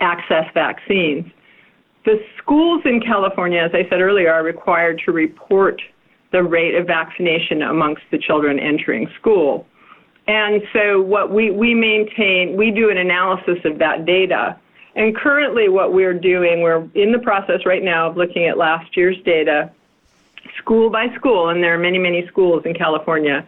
access 0.00 0.46
vaccines. 0.54 1.30
The 2.04 2.20
schools 2.38 2.82
in 2.84 3.00
California, 3.00 3.60
as 3.60 3.70
I 3.74 3.88
said 3.88 4.00
earlier, 4.00 4.32
are 4.32 4.42
required 4.42 5.00
to 5.04 5.12
report 5.12 5.80
the 6.32 6.42
rate 6.42 6.74
of 6.74 6.86
vaccination 6.86 7.62
amongst 7.62 8.02
the 8.10 8.18
children 8.18 8.58
entering 8.58 9.08
school. 9.20 9.66
And 10.26 10.62
so 10.72 11.00
what 11.00 11.32
we, 11.32 11.50
we 11.50 11.74
maintain, 11.74 12.56
we 12.56 12.70
do 12.70 12.90
an 12.90 12.96
analysis 12.96 13.58
of 13.64 13.78
that 13.78 14.06
data. 14.06 14.58
And 14.94 15.16
currently 15.16 15.68
what 15.68 15.92
we're 15.92 16.14
doing, 16.14 16.62
we're 16.62 16.88
in 16.94 17.12
the 17.12 17.18
process 17.18 17.66
right 17.66 17.82
now 17.82 18.10
of 18.10 18.16
looking 18.16 18.46
at 18.46 18.56
last 18.56 18.96
year's 18.96 19.20
data, 19.24 19.70
school 20.58 20.90
by 20.90 21.14
school, 21.14 21.48
and 21.48 21.62
there 21.62 21.74
are 21.74 21.78
many, 21.78 21.98
many 21.98 22.26
schools 22.26 22.62
in 22.64 22.74
California. 22.74 23.46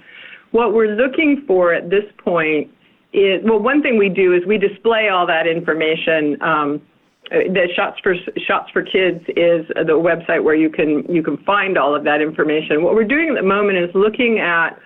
What 0.50 0.74
we're 0.74 0.94
looking 0.94 1.44
for 1.46 1.72
at 1.72 1.90
this 1.90 2.04
point 2.18 2.70
is, 3.14 3.42
well, 3.44 3.60
one 3.60 3.80
thing 3.82 3.96
we 3.96 4.08
do 4.08 4.34
is 4.34 4.44
we 4.46 4.58
display 4.58 5.08
all 5.08 5.26
that 5.26 5.46
information 5.46 6.40
um, 6.42 6.82
the 7.30 7.68
shots 7.74 7.98
for 8.02 8.14
shots 8.46 8.70
for 8.70 8.82
kids 8.82 9.24
is 9.28 9.66
the 9.68 9.96
website 9.96 10.42
where 10.42 10.54
you 10.54 10.68
can 10.68 11.04
you 11.08 11.22
can 11.22 11.38
find 11.38 11.78
all 11.78 11.94
of 11.94 12.04
that 12.04 12.20
information. 12.20 12.82
What 12.82 12.94
we're 12.94 13.04
doing 13.04 13.30
at 13.30 13.36
the 13.36 13.42
moment 13.42 13.78
is 13.78 13.90
looking 13.94 14.40
at 14.40 14.78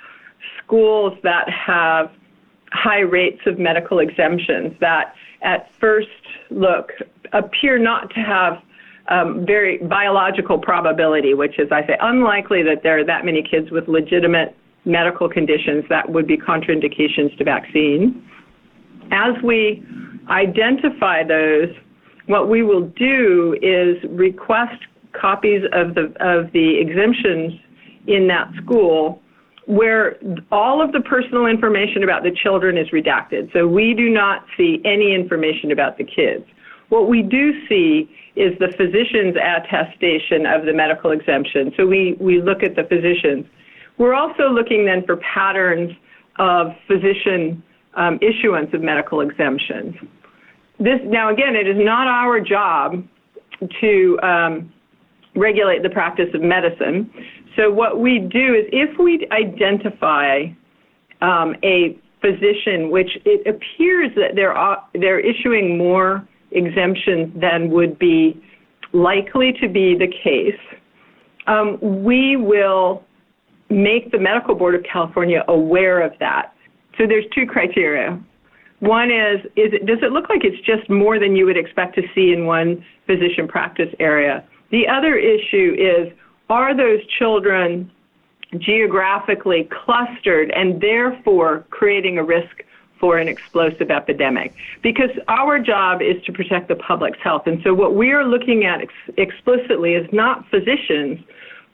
schools 0.62 1.18
that 1.22 1.48
have 1.50 2.12
high 2.70 3.00
rates 3.00 3.40
of 3.46 3.58
medical 3.58 3.98
exemptions 3.98 4.74
that 4.80 5.14
at 5.42 5.72
first 5.80 6.08
look 6.50 6.92
appear 7.32 7.78
not 7.78 8.10
to 8.10 8.20
have 8.20 8.62
um, 9.08 9.44
very 9.46 9.78
biological 9.78 10.58
probability, 10.58 11.32
which 11.32 11.58
is, 11.58 11.72
I 11.72 11.86
say, 11.86 11.96
unlikely 12.00 12.62
that 12.64 12.82
there 12.82 12.98
are 12.98 13.04
that 13.04 13.24
many 13.24 13.42
kids 13.42 13.70
with 13.70 13.88
legitimate 13.88 14.54
medical 14.88 15.28
conditions 15.28 15.84
that 15.88 16.10
would 16.10 16.26
be 16.26 16.36
contraindications 16.36 17.36
to 17.38 17.44
vaccine. 17.44 18.26
As 19.12 19.34
we 19.44 19.84
identify 20.28 21.22
those, 21.22 21.68
what 22.26 22.48
we 22.48 22.62
will 22.62 22.86
do 22.96 23.56
is 23.62 23.96
request 24.10 24.82
copies 25.12 25.62
of 25.72 25.94
the 25.94 26.12
of 26.20 26.52
the 26.52 26.78
exemptions 26.78 27.52
in 28.06 28.26
that 28.28 28.50
school 28.62 29.20
where 29.66 30.16
all 30.50 30.82
of 30.82 30.92
the 30.92 31.00
personal 31.00 31.44
information 31.44 32.02
about 32.02 32.22
the 32.22 32.30
children 32.30 32.78
is 32.78 32.88
redacted. 32.88 33.52
So 33.52 33.68
we 33.68 33.92
do 33.92 34.08
not 34.08 34.46
see 34.56 34.80
any 34.84 35.14
information 35.14 35.70
about 35.70 35.98
the 35.98 36.04
kids. 36.04 36.44
What 36.88 37.06
we 37.06 37.20
do 37.20 37.52
see 37.68 38.08
is 38.34 38.58
the 38.58 38.72
physician's 38.78 39.36
attestation 39.36 40.46
of 40.46 40.64
the 40.64 40.72
medical 40.72 41.10
exemption. 41.10 41.72
So 41.76 41.86
we, 41.86 42.16
we 42.18 42.40
look 42.40 42.62
at 42.62 42.76
the 42.76 42.84
physicians. 42.84 43.44
We're 43.98 44.14
also 44.14 44.48
looking 44.50 44.86
then 44.86 45.04
for 45.04 45.16
patterns 45.16 45.90
of 46.38 46.68
physician 46.86 47.62
um, 47.94 48.18
issuance 48.22 48.72
of 48.72 48.80
medical 48.80 49.20
exemptions. 49.20 49.94
This, 50.78 51.00
now, 51.04 51.30
again, 51.30 51.56
it 51.56 51.66
is 51.66 51.76
not 51.76 52.06
our 52.06 52.40
job 52.40 53.04
to 53.80 54.18
um, 54.22 54.72
regulate 55.34 55.82
the 55.82 55.90
practice 55.90 56.28
of 56.32 56.40
medicine. 56.40 57.10
So 57.56 57.72
what 57.72 57.98
we 57.98 58.20
do 58.20 58.54
is 58.54 58.66
if 58.72 58.96
we 58.98 59.26
identify 59.32 60.46
um, 61.20 61.56
a 61.64 61.98
physician, 62.20 62.90
which 62.90 63.10
it 63.24 63.46
appears 63.46 64.10
that 64.14 64.34
they're 64.34 64.56
uh, 64.56 64.76
they're 64.94 65.20
issuing 65.20 65.76
more 65.76 66.26
exemptions 66.52 67.32
than 67.40 67.70
would 67.70 67.98
be 67.98 68.40
likely 68.92 69.52
to 69.60 69.68
be 69.68 69.96
the 69.98 70.06
case, 70.06 70.60
um, 71.46 71.78
we 72.04 72.36
will 72.36 73.02
make 73.70 74.10
the 74.10 74.18
Medical 74.18 74.54
Board 74.54 74.74
of 74.74 74.82
California 74.82 75.44
aware 75.48 76.00
of 76.00 76.12
that. 76.20 76.54
So 76.96 77.06
there's 77.06 77.26
two 77.34 77.46
criteria. 77.46 78.20
One 78.80 79.10
is, 79.10 79.40
is 79.56 79.72
it, 79.72 79.86
does 79.86 79.98
it 80.02 80.12
look 80.12 80.28
like 80.28 80.44
it's 80.44 80.60
just 80.64 80.88
more 80.88 81.18
than 81.18 81.34
you 81.34 81.46
would 81.46 81.56
expect 81.56 81.96
to 81.96 82.02
see 82.14 82.32
in 82.32 82.46
one 82.46 82.84
physician 83.06 83.48
practice 83.48 83.92
area? 83.98 84.44
The 84.70 84.86
other 84.86 85.16
issue 85.16 85.76
is 85.78 86.12
are 86.48 86.76
those 86.76 87.04
children 87.18 87.90
geographically 88.56 89.68
clustered 89.84 90.50
and 90.52 90.80
therefore 90.80 91.66
creating 91.70 92.18
a 92.18 92.24
risk 92.24 92.64
for 93.00 93.18
an 93.18 93.28
explosive 93.28 93.90
epidemic? 93.90 94.54
Because 94.82 95.10
our 95.28 95.58
job 95.58 96.00
is 96.00 96.22
to 96.24 96.32
protect 96.32 96.68
the 96.68 96.76
public's 96.76 97.18
health. 97.22 97.46
And 97.46 97.60
so 97.62 97.74
what 97.74 97.94
we 97.94 98.12
are 98.12 98.24
looking 98.24 98.64
at 98.64 98.80
ex- 98.80 98.92
explicitly 99.16 99.94
is 99.94 100.08
not 100.12 100.48
physicians, 100.50 101.18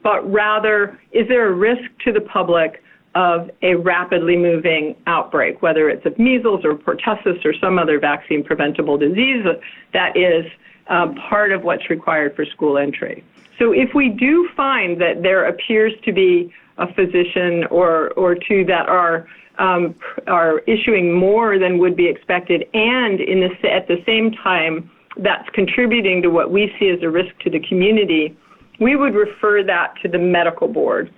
but 0.05 0.21
rather 0.31 1.01
is 1.11 1.27
there 1.27 1.49
a 1.49 1.53
risk 1.53 1.83
to 2.05 2.13
the 2.13 2.21
public 2.21 2.81
of 3.17 3.51
a 3.63 3.75
rapidly 3.75 4.37
moving 4.37 4.95
outbreak, 5.07 5.63
whether 5.63 5.89
it's 5.89 6.05
of 6.05 6.17
measles 6.19 6.65
or 6.65 6.75
pertussis 6.75 7.45
or 7.45 7.55
some 7.61 7.79
other 7.79 7.99
vaccine 7.99 8.45
preventable 8.45 8.99
disease 8.99 9.45
that 9.93 10.17
is 10.17 10.45
um, 10.89 11.15
part 11.15 11.51
of 11.51 11.63
what's 11.63 11.89
required 11.91 12.37
for 12.37 12.45
school 12.45 12.77
entry. 12.77 13.25
So 13.59 13.73
if 13.73 13.95
we 13.95 14.09
do 14.09 14.49
find 14.57 15.01
that 15.01 15.23
there 15.23 15.47
appears 15.47 15.93
to 16.05 16.13
be 16.13 16.53
a 16.77 16.93
physician 16.93 17.65
or, 17.71 18.11
or 18.11 18.35
two 18.35 18.65
that 18.67 18.89
are 18.89 19.27
um, 19.61 19.95
are 20.27 20.59
issuing 20.67 21.15
more 21.17 21.61
than 21.61 21.79
would 21.79 21.97
be 21.97 22.09
expected, 22.09 22.65
and 22.75 23.21
in 23.21 23.39
the, 23.39 23.71
at 23.71 23.87
the 23.87 24.03
same 24.05 24.33
time 24.33 24.91
that's 25.19 25.49
contributing 25.51 26.23
to 26.23 26.29
what 26.29 26.51
we 26.51 26.75
see 26.81 26.89
as 26.89 27.01
a 27.05 27.09
risk 27.09 27.39
to 27.45 27.51
the 27.51 27.61
community, 27.61 28.37
we 28.81 28.97
would 28.97 29.15
refer 29.15 29.63
that 29.65 29.95
to 30.03 30.09
the 30.09 30.19
medical 30.19 30.69
board. 30.69 31.13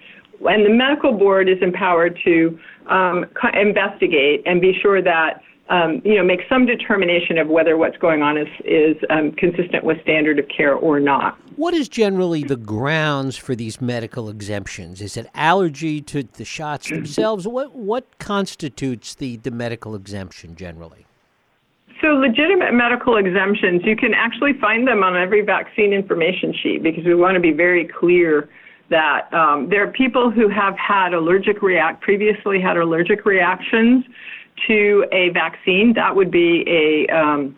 And 0.46 0.64
the 0.66 0.70
medical 0.70 1.12
board 1.12 1.48
is 1.48 1.58
empowered 1.62 2.18
to 2.24 2.58
um, 2.88 3.24
investigate 3.54 4.42
and 4.44 4.60
be 4.60 4.78
sure 4.82 5.00
that 5.02 5.42
um, 5.68 6.00
you 6.04 6.14
know, 6.14 6.22
make 6.22 6.40
some 6.48 6.64
determination 6.64 7.38
of 7.38 7.48
whether 7.48 7.76
what's 7.76 7.96
going 7.96 8.22
on 8.22 8.38
is, 8.38 8.46
is 8.64 8.96
um, 9.10 9.32
consistent 9.32 9.82
with 9.84 10.00
standard 10.02 10.38
of 10.38 10.46
care 10.48 10.74
or 10.74 11.00
not. 11.00 11.38
What 11.56 11.74
is 11.74 11.88
generally 11.88 12.44
the 12.44 12.56
grounds 12.56 13.36
for 13.36 13.56
these 13.56 13.80
medical 13.80 14.28
exemptions? 14.28 15.00
Is 15.00 15.16
it 15.16 15.28
allergy 15.34 16.00
to 16.02 16.22
the 16.22 16.44
shots 16.44 16.88
themselves? 16.88 17.48
What, 17.48 17.74
what 17.74 18.18
constitutes 18.18 19.14
the, 19.14 19.38
the 19.38 19.50
medical 19.50 19.94
exemption 19.94 20.54
generally? 20.54 21.06
So, 22.02 22.08
legitimate 22.08 22.74
medical 22.74 23.16
exemptions, 23.16 23.82
you 23.84 23.96
can 23.96 24.12
actually 24.12 24.52
find 24.60 24.86
them 24.86 25.02
on 25.02 25.16
every 25.16 25.40
vaccine 25.40 25.92
information 25.94 26.52
sheet 26.62 26.82
because 26.82 27.04
we 27.04 27.14
want 27.14 27.34
to 27.36 27.40
be 27.40 27.52
very 27.52 27.88
clear 27.88 28.50
that 28.90 29.32
um, 29.32 29.68
there 29.70 29.82
are 29.82 29.92
people 29.92 30.30
who 30.30 30.48
have 30.48 30.76
had 30.76 31.14
allergic 31.14 31.62
react 31.62 32.02
previously 32.02 32.60
had 32.60 32.76
allergic 32.76 33.24
reactions 33.24 34.04
to 34.66 35.06
a 35.12 35.30
vaccine, 35.30 35.92
that 35.94 36.14
would 36.14 36.30
be 36.30 36.64
a, 36.66 37.14
um, 37.14 37.56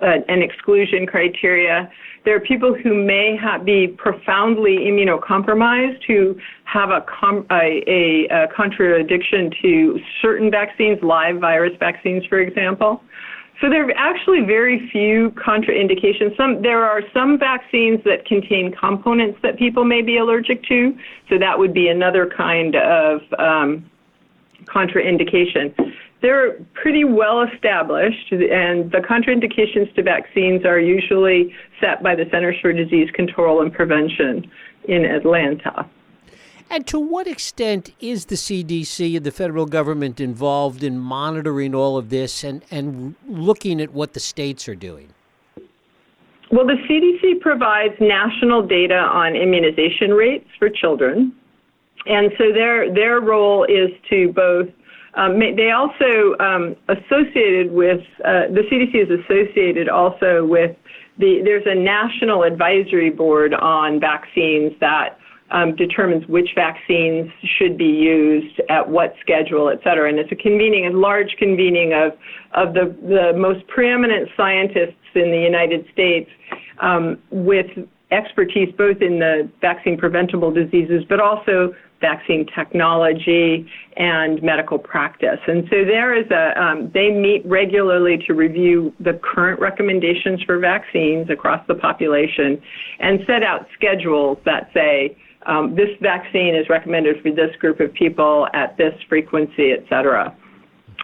an 0.00 0.42
exclusion 0.42 1.06
criteria. 1.06 1.90
There 2.24 2.34
are 2.34 2.40
people 2.40 2.74
who 2.74 2.92
may 2.92 3.38
be 3.64 3.88
profoundly 3.88 4.78
immunocompromised 4.78 6.02
who 6.06 6.36
have 6.64 6.90
a, 6.90 7.04
com- 7.08 7.46
a, 7.50 7.82
a, 7.86 8.28
a 8.44 8.48
contradiction 8.54 9.50
to 9.62 10.00
certain 10.20 10.50
vaccines, 10.50 10.98
live 11.02 11.38
virus 11.38 11.72
vaccines, 11.78 12.24
for 12.26 12.40
example. 12.40 13.02
So 13.60 13.70
there 13.70 13.88
are 13.88 13.92
actually 13.96 14.42
very 14.42 14.88
few 14.90 15.30
contraindications. 15.30 16.36
Some 16.36 16.60
there 16.62 16.84
are 16.84 17.00
some 17.14 17.38
vaccines 17.38 18.04
that 18.04 18.26
contain 18.26 18.72
components 18.72 19.38
that 19.42 19.58
people 19.58 19.84
may 19.84 20.02
be 20.02 20.18
allergic 20.18 20.62
to, 20.64 20.96
so 21.28 21.38
that 21.38 21.58
would 21.58 21.72
be 21.72 21.88
another 21.88 22.26
kind 22.26 22.76
of 22.76 23.22
um, 23.38 23.90
contraindication 24.66 25.72
they're 26.22 26.54
pretty 26.74 27.04
well 27.04 27.42
established, 27.42 28.32
and 28.32 28.90
the 28.90 28.98
contraindications 28.98 29.94
to 29.94 30.02
vaccines 30.02 30.64
are 30.64 30.80
usually 30.80 31.54
set 31.80 32.02
by 32.02 32.14
the 32.14 32.24
Centers 32.30 32.56
for 32.60 32.72
Disease 32.72 33.10
Control 33.12 33.62
and 33.62 33.72
Prevention 33.72 34.50
in 34.88 35.04
Atlanta. 35.04 35.88
And 36.68 36.86
to 36.88 36.98
what 36.98 37.26
extent 37.26 37.90
is 38.00 38.26
the 38.26 38.34
CDC 38.34 39.16
and 39.16 39.24
the 39.24 39.30
federal 39.30 39.66
government 39.66 40.20
involved 40.20 40.82
in 40.82 40.98
monitoring 40.98 41.74
all 41.74 41.96
of 41.96 42.10
this 42.10 42.42
and, 42.42 42.62
and 42.70 43.14
looking 43.28 43.80
at 43.80 43.92
what 43.92 44.14
the 44.14 44.20
states 44.20 44.68
are 44.68 44.74
doing? 44.74 45.14
Well, 46.50 46.66
the 46.66 46.76
CDC 46.88 47.40
provides 47.40 47.94
national 48.00 48.66
data 48.66 48.96
on 48.98 49.34
immunization 49.36 50.10
rates 50.10 50.48
for 50.58 50.68
children. 50.68 51.32
And 52.06 52.32
so 52.38 52.52
their, 52.52 52.92
their 52.92 53.20
role 53.20 53.64
is 53.64 53.90
to 54.10 54.32
both 54.32 54.68
um, 55.16 55.38
they 55.38 55.70
also 55.70 56.36
um, 56.40 56.76
associated 56.88 57.72
with 57.72 58.00
uh, 58.22 58.48
the 58.52 58.62
CDC 58.70 59.02
is 59.02 59.20
associated 59.24 59.88
also 59.88 60.44
with 60.44 60.76
the 61.18 61.40
there's 61.42 61.64
a 61.66 61.74
national 61.74 62.42
advisory 62.42 63.08
board 63.08 63.54
on 63.54 63.98
vaccines 63.98 64.72
that 64.80 65.18
um, 65.50 65.76
determines 65.76 66.26
which 66.26 66.50
vaccines 66.54 67.30
should 67.56 67.78
be 67.78 67.84
used 67.84 68.60
at 68.68 68.88
what 68.88 69.14
schedule, 69.20 69.70
et 69.70 69.80
cetera. 69.84 70.08
And 70.08 70.18
it's 70.18 70.32
a 70.32 70.36
convening, 70.36 70.86
a 70.86 70.90
large 70.90 71.36
convening 71.38 71.92
of, 71.92 72.12
of 72.54 72.74
the, 72.74 72.96
the 73.02 73.32
most 73.38 73.66
preeminent 73.68 74.28
scientists 74.36 74.94
in 75.14 75.30
the 75.30 75.38
United 75.38 75.86
States 75.92 76.30
um, 76.80 77.18
with 77.30 77.66
expertise 78.10 78.72
both 78.76 79.00
in 79.02 79.18
the 79.18 79.48
vaccine 79.60 79.96
preventable 79.96 80.52
diseases, 80.52 81.04
but 81.08 81.20
also 81.20 81.74
vaccine 82.00 82.46
technology 82.54 83.66
and 83.96 84.42
medical 84.42 84.78
practice. 84.78 85.40
And 85.46 85.64
so 85.70 85.84
there 85.84 86.14
is 86.14 86.30
a, 86.30 86.60
um, 86.60 86.90
they 86.92 87.10
meet 87.10 87.44
regularly 87.46 88.18
to 88.26 88.34
review 88.34 88.92
the 89.00 89.14
current 89.22 89.58
recommendations 89.58 90.42
for 90.42 90.58
vaccines 90.58 91.30
across 91.30 91.66
the 91.66 91.74
population 91.74 92.60
and 93.00 93.20
set 93.26 93.42
out 93.42 93.66
schedules 93.74 94.38
that 94.44 94.70
say, 94.74 95.16
um, 95.46 95.74
this 95.74 95.90
vaccine 96.00 96.54
is 96.54 96.68
recommended 96.68 97.22
for 97.22 97.30
this 97.30 97.54
group 97.56 97.80
of 97.80 97.92
people 97.94 98.48
at 98.52 98.76
this 98.76 98.94
frequency, 99.08 99.72
et 99.72 99.84
cetera. 99.88 100.36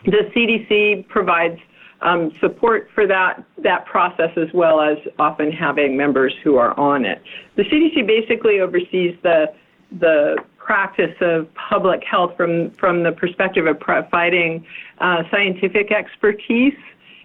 The 0.05 0.31
CDC 0.35 1.09
provides 1.09 1.59
um, 2.01 2.33
support 2.41 2.89
for 2.95 3.07
that 3.07 3.45
that 3.59 3.87
process 3.87 4.31
as 4.37 4.53
well 4.53 4.81
as 4.81 4.99
often 5.19 5.53
having 5.53 5.97
members 5.97 6.35
who 6.43 6.57
are 6.57 6.79
on 6.79 7.05
it. 7.05 7.23
The 7.57 7.63
CDC 7.63 8.07
basically 8.07 8.61
oversees 8.61 9.17
the 9.23 9.55
the 10.01 10.37
practice 10.59 11.15
of 11.21 11.49
public 11.55 12.03
health 12.05 12.37
from 12.37 12.71
from 12.73 13.03
the 13.03 13.13
perspective 13.13 13.67
of 13.67 13.79
providing 13.79 14.67
uh, 14.99 15.23
scientific 15.31 15.93
expertise. 15.93 16.75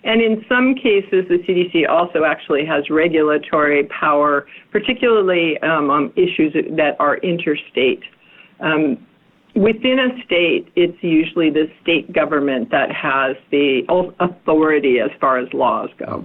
And 0.03 0.21
in 0.21 0.45
some 0.47 0.75
cases, 0.75 1.25
the 1.27 1.39
CDC 1.47 1.89
also 1.89 2.23
actually 2.23 2.65
has 2.65 2.89
regulatory 2.89 3.85
power, 3.85 4.45
particularly 4.71 5.59
um, 5.61 5.89
on 5.89 6.13
issues 6.15 6.53
that 6.53 6.95
are 6.99 7.17
interstate. 7.17 8.03
Um, 8.59 8.97
Within 9.55 9.97
a 9.97 10.23
state, 10.23 10.71
it's 10.75 11.01
usually 11.01 11.49
the 11.49 11.65
state 11.81 12.13
government 12.13 12.69
that 12.69 12.91
has 12.91 13.35
the 13.49 13.81
authority 14.19 14.99
as 14.99 15.09
far 15.19 15.39
as 15.39 15.51
laws 15.51 15.89
go. 15.97 16.23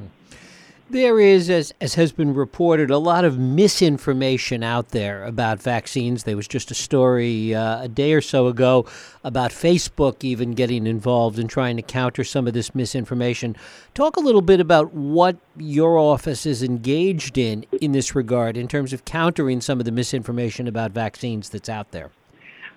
There 0.93 1.19
is, 1.19 1.49
as, 1.49 1.73
as 1.81 1.95
has 1.95 2.13
been 2.13 2.35
reported, 2.35 2.91
a 2.91 2.99
lot 2.99 3.25
of 3.25 3.39
misinformation 3.39 4.63
out 4.63 4.91
there 4.91 5.25
about 5.25 5.59
vaccines. 5.59 6.25
There 6.25 6.37
was 6.37 6.47
just 6.47 6.71
a 6.71 6.75
story 6.75 7.55
uh, 7.55 7.85
a 7.85 7.89
day 7.89 8.13
or 8.13 8.21
so 8.21 8.47
ago 8.47 8.85
about 9.25 9.53
Facebook 9.53 10.23
even 10.23 10.53
getting 10.53 10.87
involved 10.87 11.39
in 11.39 11.49
trying 11.49 11.77
to 11.77 11.83
counter 11.83 12.25
some 12.25 12.47
of 12.47 12.53
this 12.53 12.75
misinformation. 12.75 13.57
Talk 13.95 14.19
a 14.19 14.21
little 14.21 14.43
bit 14.43 14.61
about 14.61 14.93
what 14.93 15.39
your 15.57 15.97
office 15.97 16.45
is 16.45 16.63
engaged 16.63 17.39
in 17.39 17.65
in 17.81 17.93
this 17.93 18.15
regard 18.15 18.59
in 18.59 18.69
terms 18.69 18.93
of 18.93 19.07
countering 19.07 19.63
some 19.63 19.79
of 19.79 19.87
the 19.87 19.93
misinformation 19.93 20.69
about 20.69 20.91
vaccines 20.91 21.49
that's 21.49 21.71
out 21.71 21.93
there. 21.93 22.11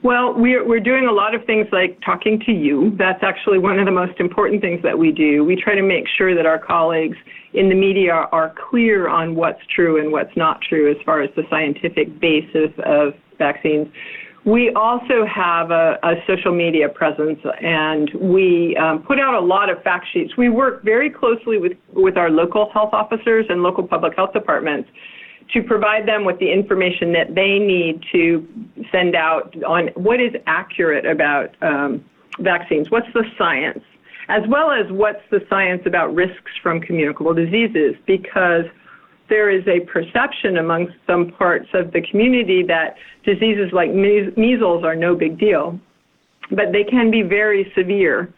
Well, 0.06 0.36
we're, 0.36 0.64
we're 0.64 0.82
doing 0.82 1.08
a 1.08 1.12
lot 1.12 1.34
of 1.34 1.44
things 1.46 1.66
like 1.72 1.98
talking 2.06 2.40
to 2.46 2.52
you. 2.52 2.96
That's 2.96 3.24
actually 3.24 3.58
one 3.58 3.80
of 3.80 3.88
the 3.88 3.92
most 3.92 4.20
important 4.20 4.62
things 4.62 4.84
that 4.84 4.96
we 4.96 5.12
do. 5.12 5.44
We 5.44 5.60
try 5.60 5.74
to 5.74 5.82
make 5.82 6.06
sure 6.16 6.36
that 6.36 6.46
our 6.46 6.60
colleagues 6.60 7.18
in 7.56 7.70
the 7.70 7.74
media 7.74 8.14
are 8.14 8.54
clear 8.70 9.08
on 9.08 9.34
what's 9.34 9.62
true 9.76 10.00
and 10.00 10.12
what's 10.12 10.30
not 10.38 10.62
true 10.62 10.92
as 10.92 10.98
far 11.08 11.24
as 11.24 11.32
the 11.36 11.42
scientific 11.50 12.20
basis 12.20 12.70
of 12.86 13.14
vaccines. 13.40 13.88
We 14.46 14.72
also 14.76 15.26
have 15.26 15.72
a, 15.72 15.98
a 16.04 16.14
social 16.28 16.54
media 16.54 16.88
presence, 16.88 17.40
and 17.64 18.12
we 18.22 18.78
um, 18.78 19.02
put 19.02 19.20
out 19.20 19.34
a 19.34 19.44
lot 19.44 19.72
of 19.72 19.82
fact 19.82 20.06
sheets. 20.14 20.38
We 20.38 20.50
work 20.50 20.84
very 20.84 21.10
closely 21.10 21.58
with, 21.58 21.72
with 21.94 22.16
our 22.16 22.30
local 22.30 22.70
health 22.72 22.94
officers 22.94 23.48
and 23.50 23.64
local 23.64 23.88
public 23.88 24.16
health 24.16 24.34
departments 24.34 24.88
to 25.54 25.64
provide 25.64 26.08
them 26.08 26.26
with 26.26 26.40
the 26.40 26.52
information 26.52 27.14
that 27.14 27.36
they 27.36 27.60
need 27.60 28.04
to 28.12 28.48
send 28.92 29.16
out 29.16 29.56
on 29.64 29.88
what 29.96 30.20
is 30.20 30.34
accurate 30.48 31.06
about 31.06 31.56
um, 31.62 32.04
vaccines, 32.40 32.90
what's 32.90 33.12
the 33.14 33.24
science, 33.38 33.84
as 34.28 34.44
well 34.48 34.72
as 34.72 34.92
what's 34.92 35.22
the 35.30 35.46
science 35.50 35.84
about 35.86 36.14
risks 36.14 36.52
from 36.62 36.82
communicable 36.82 37.34
diseases, 37.34 37.96
because 38.06 38.66
there 39.30 39.50
is 39.50 39.68
a 39.68 39.80
perception 39.82 40.58
among 40.58 40.94
some 41.08 41.32
parts 41.32 41.70
of 41.74 41.92
the 41.92 42.02
community 42.02 42.64
that 42.64 42.96
diseases 43.24 43.72
like 43.72 43.92
measles 43.92 44.84
are 44.84 44.96
no 44.96 45.16
big 45.16 45.40
deal, 45.40 45.80
but 46.52 46.72
they 46.72 46.84
can 46.84 47.10
be 47.10 47.22
very 47.22 47.72
severe. 47.76 48.32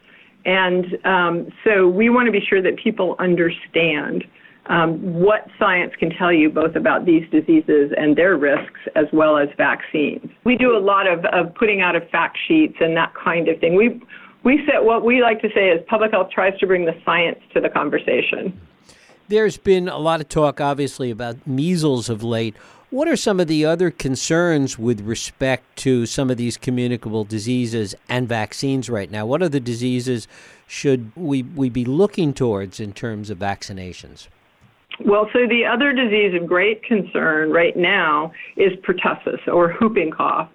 And 0.45 0.97
um, 1.05 1.51
so 1.63 1.89
we 1.89 2.09
want 2.09 2.27
to 2.27 2.31
be 2.31 2.39
sure 2.39 2.61
that 2.61 2.77
people 2.77 3.15
understand 3.19 4.23
um, 4.69 4.99
what 5.13 5.47
science 5.57 5.93
can 5.97 6.09
tell 6.09 6.31
you 6.31 6.49
both 6.49 6.75
about 6.75 7.05
these 7.05 7.23
diseases 7.31 7.91
and 7.97 8.15
their 8.15 8.37
risks 8.37 8.79
as 8.95 9.05
well 9.13 9.37
as 9.37 9.47
vaccines. 9.57 10.29
We 10.43 10.57
do 10.57 10.75
a 10.75 10.79
lot 10.79 11.07
of, 11.07 11.23
of 11.25 11.53
putting 11.55 11.81
out 11.81 11.95
of 11.95 12.07
fact 12.09 12.37
sheets 12.47 12.75
and 12.79 12.95
that 12.97 13.13
kind 13.15 13.47
of 13.47 13.59
thing. 13.59 13.75
We, 13.75 14.01
we 14.43 14.65
set 14.65 14.83
what 14.83 15.05
we 15.05 15.21
like 15.21 15.41
to 15.41 15.49
say 15.53 15.69
is 15.69 15.81
public 15.87 16.11
health 16.11 16.31
tries 16.31 16.57
to 16.59 16.67
bring 16.67 16.85
the 16.85 16.99
science 17.05 17.39
to 17.53 17.61
the 17.61 17.69
conversation. 17.69 18.59
There's 19.29 19.57
been 19.57 19.89
a 19.89 19.97
lot 19.97 20.21
of 20.21 20.29
talk, 20.29 20.61
obviously, 20.61 21.11
about 21.11 21.45
measles 21.45 22.07
of 22.07 22.23
late. 22.23 22.55
What 22.89 23.09
are 23.09 23.17
some 23.17 23.41
of 23.41 23.47
the 23.47 23.65
other 23.65 23.91
concerns 23.91 24.79
with 24.79 25.01
respect 25.01 25.75
to 25.79 26.05
some 26.05 26.29
of 26.29 26.37
these 26.37 26.55
communicable 26.55 27.25
diseases 27.25 27.93
and 28.07 28.29
vaccines 28.29 28.89
right 28.89 29.11
now? 29.11 29.25
What 29.25 29.43
other 29.43 29.59
diseases 29.59 30.29
should 30.65 31.11
we, 31.13 31.43
we 31.43 31.69
be 31.69 31.83
looking 31.83 32.33
towards 32.33 32.79
in 32.79 32.93
terms 32.93 33.29
of 33.29 33.37
vaccinations? 33.37 34.27
Well, 35.05 35.29
so 35.31 35.47
the 35.47 35.65
other 35.65 35.93
disease 35.93 36.33
of 36.39 36.47
great 36.47 36.83
concern 36.83 37.51
right 37.51 37.77
now 37.77 38.31
is 38.55 38.73
pertussis 38.79 39.47
or 39.47 39.73
whooping 39.73 40.11
cough. 40.11 40.49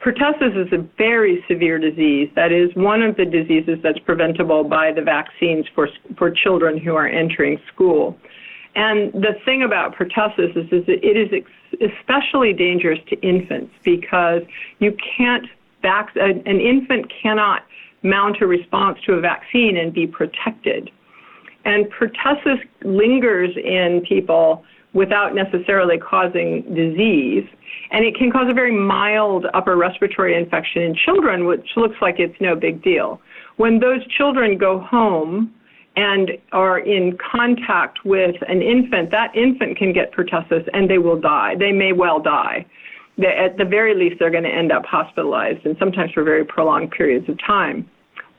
Pertussis 0.00 0.66
is 0.66 0.72
a 0.72 0.86
very 0.98 1.44
severe 1.48 1.78
disease. 1.78 2.30
That 2.34 2.52
is 2.52 2.74
one 2.74 3.02
of 3.02 3.16
the 3.16 3.24
diseases 3.24 3.78
that's 3.82 3.98
preventable 4.00 4.64
by 4.64 4.92
the 4.92 5.02
vaccines 5.02 5.66
for, 5.74 5.88
for 6.16 6.30
children 6.30 6.78
who 6.78 6.94
are 6.94 7.06
entering 7.06 7.58
school. 7.72 8.18
And 8.74 9.12
the 9.12 9.38
thing 9.44 9.62
about 9.62 9.94
pertussis 9.94 10.56
is, 10.56 10.66
is 10.72 10.86
that 10.86 11.04
it 11.04 11.16
is 11.16 11.28
ex- 11.32 11.92
especially 11.98 12.52
dangerous 12.52 12.98
to 13.08 13.20
infants 13.20 13.72
because 13.82 14.42
you 14.78 14.96
can't 15.16 15.46
vac- 15.80 16.16
an 16.16 16.42
infant 16.60 17.10
cannot 17.22 17.62
mount 18.02 18.40
a 18.40 18.46
response 18.46 18.98
to 19.06 19.14
a 19.14 19.20
vaccine 19.20 19.76
and 19.76 19.92
be 19.92 20.06
protected. 20.06 20.90
And 21.64 21.86
pertussis 21.92 22.58
lingers 22.82 23.50
in 23.56 24.02
people 24.06 24.64
without 24.92 25.34
necessarily 25.34 25.98
causing 25.98 26.62
disease. 26.74 27.44
And 27.90 28.04
it 28.04 28.16
can 28.16 28.30
cause 28.30 28.46
a 28.48 28.54
very 28.54 28.72
mild 28.72 29.46
upper 29.52 29.76
respiratory 29.76 30.36
infection 30.36 30.82
in 30.82 30.94
children, 30.94 31.46
which 31.46 31.68
looks 31.76 31.96
like 32.00 32.16
it's 32.18 32.40
no 32.40 32.54
big 32.54 32.82
deal. 32.82 33.20
When 33.56 33.80
those 33.80 34.06
children 34.16 34.56
go 34.56 34.80
home 34.80 35.52
and 35.96 36.30
are 36.52 36.78
in 36.78 37.16
contact 37.18 38.04
with 38.04 38.36
an 38.48 38.62
infant, 38.62 39.10
that 39.10 39.34
infant 39.34 39.76
can 39.76 39.92
get 39.92 40.12
pertussis 40.12 40.68
and 40.72 40.90
they 40.90 40.98
will 40.98 41.20
die. 41.20 41.54
They 41.58 41.72
may 41.72 41.92
well 41.92 42.20
die. 42.20 42.66
They, 43.16 43.28
at 43.28 43.58
the 43.58 43.64
very 43.64 43.94
least, 43.94 44.16
they're 44.18 44.30
going 44.30 44.44
to 44.44 44.50
end 44.50 44.72
up 44.72 44.84
hospitalized 44.84 45.64
and 45.64 45.76
sometimes 45.78 46.10
for 46.12 46.24
very 46.24 46.44
prolonged 46.44 46.90
periods 46.90 47.28
of 47.28 47.38
time. 47.44 47.88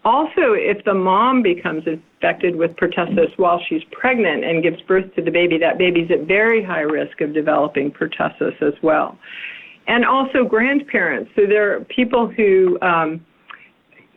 Also, 0.06 0.54
if 0.54 0.86
the 0.86 0.94
mom 0.94 1.42
becomes 1.42 1.84
infected 1.88 2.56
with 2.56 2.76
pertussis 2.76 3.36
while 3.38 3.60
she's 3.68 3.82
pregnant 3.92 4.46
and 4.46 4.62
gives 4.62 4.80
birth 4.84 5.14
to 5.16 5.22
the 5.24 5.32
baby, 5.32 5.58
that 5.58 5.80
baby's 5.80 6.12
at 6.12 6.28
very 6.28 6.64
high 6.64 6.82
risk 6.82 7.22
of 7.22 7.34
developing 7.34 7.92
pertussis 7.92 8.62
as 8.62 8.76
well. 8.84 9.18
And 9.88 10.06
also 10.06 10.46
grandparents. 10.46 11.32
So 11.36 11.48
there 11.48 11.76
are 11.76 11.80
people 11.86 12.28
who, 12.28 12.78
um, 12.84 13.26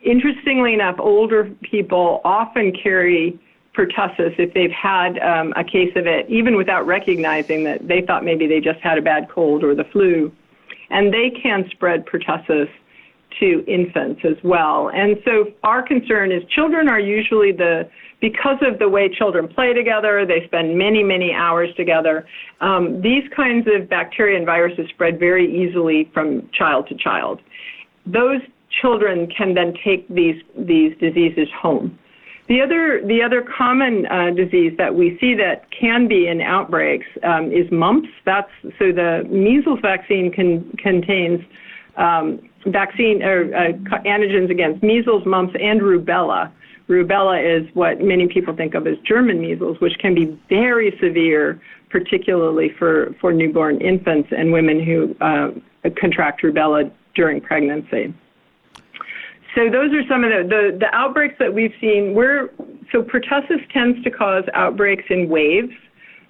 interestingly 0.03 0.75
enough, 0.75 0.97
older 0.99 1.49
people 1.63 2.21
often 2.23 2.71
carry 2.71 3.39
pertussis 3.75 4.37
if 4.37 4.53
they've 4.53 4.71
had 4.71 5.17
um, 5.19 5.53
a 5.55 5.63
case 5.63 5.91
of 5.95 6.05
it, 6.05 6.29
even 6.29 6.55
without 6.55 6.85
recognizing 6.85 7.63
that 7.63 7.87
they 7.87 8.01
thought 8.01 8.23
maybe 8.23 8.45
they 8.45 8.59
just 8.59 8.79
had 8.81 8.99
a 8.99 9.01
bad 9.01 9.27
cold 9.27 9.63
or 9.63 9.73
the 9.73 9.85
flu. 9.85 10.31
And 10.91 11.11
they 11.11 11.31
can 11.31 11.67
spread 11.71 12.05
pertussis 12.05 12.69
to 13.39 13.63
infants 13.67 14.21
as 14.23 14.37
well. 14.43 14.89
And 14.93 15.17
so 15.25 15.45
our 15.63 15.81
concern 15.81 16.31
is 16.31 16.43
children 16.49 16.89
are 16.89 16.99
usually 16.99 17.51
the, 17.51 17.89
because 18.21 18.57
of 18.61 18.79
the 18.79 18.89
way 18.89 19.09
children 19.09 19.47
play 19.47 19.73
together, 19.73 20.25
they 20.25 20.45
spend 20.45 20.77
many, 20.77 21.03
many 21.03 21.33
hours 21.33 21.69
together. 21.75 22.27
Um, 22.61 23.01
these 23.01 23.23
kinds 23.35 23.67
of 23.73 23.89
bacteria 23.89 24.37
and 24.37 24.45
viruses 24.45 24.87
spread 24.89 25.19
very 25.19 25.47
easily 25.47 26.09
from 26.13 26.49
child 26.51 26.87
to 26.89 26.95
child. 26.95 27.39
Those 28.05 28.41
children 28.81 29.27
can 29.27 29.53
then 29.53 29.73
take 29.83 30.07
these, 30.09 30.41
these 30.57 30.97
diseases 30.99 31.47
home. 31.55 31.97
The 32.47 32.61
other, 32.61 33.05
the 33.05 33.21
other 33.21 33.43
common 33.43 34.07
uh, 34.07 34.31
disease 34.31 34.73
that 34.79 34.95
we 34.95 35.19
see 35.19 35.35
that 35.35 35.69
can 35.69 36.07
be 36.07 36.27
in 36.27 36.41
outbreaks 36.41 37.05
um, 37.21 37.51
is 37.51 37.71
mumps. 37.71 38.09
That's 38.25 38.49
so 38.79 38.91
the 38.91 39.23
measles 39.29 39.79
vaccine 39.83 40.31
can, 40.31 40.71
contains 40.77 41.41
um, 41.95 42.48
vaccine 42.65 43.23
or 43.23 43.53
uh, 43.55 43.71
antigens 44.05 44.49
against 44.49 44.83
measles, 44.83 45.25
mumps, 45.25 45.55
and 45.61 45.81
rubella, 45.81 46.51
Rubella 46.89 47.37
is 47.39 47.69
what 47.75 48.01
many 48.01 48.27
people 48.27 48.55
think 48.55 48.73
of 48.73 48.87
as 48.87 48.97
German 49.07 49.39
measles, 49.39 49.79
which 49.79 49.97
can 49.99 50.15
be 50.15 50.37
very 50.49 50.97
severe, 50.99 51.61
particularly 51.89 52.73
for, 52.79 53.15
for 53.21 53.31
newborn 53.31 53.79
infants 53.79 54.29
and 54.35 54.51
women 54.51 54.83
who 54.83 55.15
uh, 55.21 55.51
contract 56.01 56.41
rubella 56.41 56.91
during 57.13 57.39
pregnancy. 57.41 58.13
So 59.55 59.69
those 59.69 59.93
are 59.93 60.03
some 60.09 60.23
of 60.23 60.31
the, 60.31 60.43
the, 60.49 60.77
the 60.79 60.95
outbreaks 60.95 61.35
that 61.39 61.53
we've 61.53 61.73
seen. 61.79 62.15
We're, 62.15 62.49
so 62.91 63.03
pertussis 63.03 63.71
tends 63.71 64.03
to 64.03 64.09
cause 64.09 64.43
outbreaks 64.55 65.05
in 65.09 65.29
waves 65.29 65.73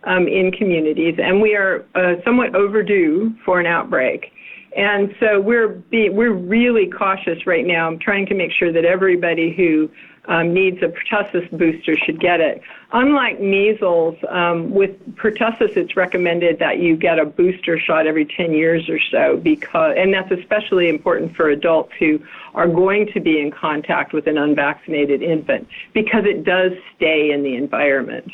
um, 0.03 0.27
in 0.27 0.51
communities, 0.51 1.15
and 1.21 1.41
we 1.41 1.55
are 1.55 1.85
uh, 1.95 2.15
somewhat 2.25 2.53
overdue 2.53 3.33
for 3.45 3.61
an 3.61 3.65
outbreak. 3.65 4.33
And 4.75 5.15
so 5.19 5.41
we're 5.41 5.69
be, 5.69 6.09
we're 6.09 6.33
really 6.33 6.87
cautious 6.87 7.47
right 7.47 7.65
now. 7.65 7.87
I'm 7.87 7.99
trying 7.99 8.27
to 8.27 8.35
make 8.35 8.51
sure 8.51 8.71
that 8.71 8.85
everybody 8.85 9.53
who 9.53 9.89
um, 10.29 10.53
needs 10.53 10.77
a 10.83 10.87
pertussis 10.87 11.49
booster 11.57 11.97
should 11.97 12.19
get 12.19 12.39
it. 12.39 12.61
Unlike 12.91 13.41
measles, 13.41 14.15
um, 14.29 14.69
with 14.69 14.91
pertussis, 15.15 15.75
it's 15.75 15.97
recommended 15.97 16.59
that 16.59 16.77
you 16.77 16.95
get 16.95 17.17
a 17.17 17.25
booster 17.25 17.79
shot 17.79 18.05
every 18.05 18.25
10 18.25 18.53
years 18.53 18.89
or 18.89 18.99
so 19.11 19.37
because, 19.37 19.95
and 19.97 20.13
that's 20.13 20.31
especially 20.31 20.87
important 20.87 21.35
for 21.35 21.49
adults 21.49 21.93
who 21.97 22.19
are 22.53 22.67
going 22.67 23.11
to 23.13 23.19
be 23.19 23.39
in 23.39 23.49
contact 23.49 24.13
with 24.13 24.27
an 24.27 24.37
unvaccinated 24.37 25.23
infant 25.23 25.67
because 25.93 26.25
it 26.25 26.43
does 26.43 26.73
stay 26.95 27.31
in 27.31 27.41
the 27.41 27.55
environment 27.55 28.31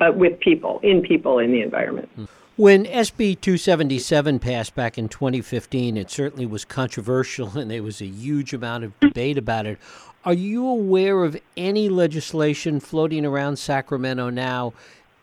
uh, 0.00 0.10
with 0.14 0.40
people, 0.40 0.80
in 0.82 1.02
people 1.02 1.38
in 1.38 1.52
the 1.52 1.60
environment. 1.60 2.08
When 2.56 2.84
SB 2.84 3.40
277 3.40 4.38
passed 4.38 4.74
back 4.74 4.98
in 4.98 5.08
2015, 5.08 5.96
it 5.96 6.10
certainly 6.10 6.44
was 6.44 6.66
controversial 6.66 7.48
and 7.58 7.70
there 7.70 7.82
was 7.82 8.02
a 8.02 8.06
huge 8.06 8.52
amount 8.52 8.84
of 8.84 9.00
debate 9.00 9.38
about 9.38 9.66
it. 9.66 9.78
Are 10.24 10.34
you 10.34 10.68
aware 10.68 11.24
of 11.24 11.40
any 11.56 11.88
legislation 11.88 12.78
floating 12.78 13.24
around 13.24 13.56
Sacramento 13.56 14.28
now 14.30 14.74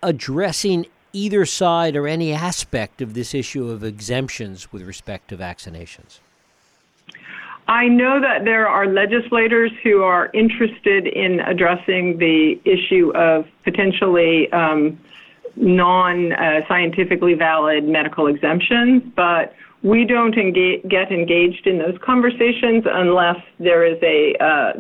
addressing 0.02 0.88
either 1.14 1.46
side 1.46 1.96
or 1.96 2.08
any 2.08 2.34
aspect 2.34 3.02
of 3.02 3.14
this 3.14 3.34
issue 3.34 3.70
of 3.70 3.84
exemptions 3.84 4.74
with 4.74 4.82
respect 4.82 5.30
to 5.30 5.38
vaccinations? 5.38 6.20
I 7.68 7.88
know 7.88 8.20
that 8.20 8.46
there 8.46 8.68
are 8.68 8.88
legislators 8.88 9.72
who 9.84 10.02
are 10.02 10.32
interested 10.34 11.06
in 11.06 11.40
addressing 11.42 12.18
the 12.18 12.60
issue 12.66 13.12
of 13.16 13.46
potentially 13.64 14.52
um, 14.52 15.00
non 15.60 16.34
uh, 16.34 16.62
scientifically 16.68 17.34
valid 17.34 17.84
medical 17.84 18.28
exemptions, 18.28 19.04
but 19.16 19.54
we 19.84 20.06
don't 20.06 20.38
engage, 20.38 20.84
get 20.90 21.12
engaged 21.12 21.66
in 21.66 21.78
those 21.78 21.98
conversations 22.04 22.84
unless 22.86 23.38
there 23.60 23.86
is 23.86 23.98
a, 24.04 24.36
uh, 24.42 24.74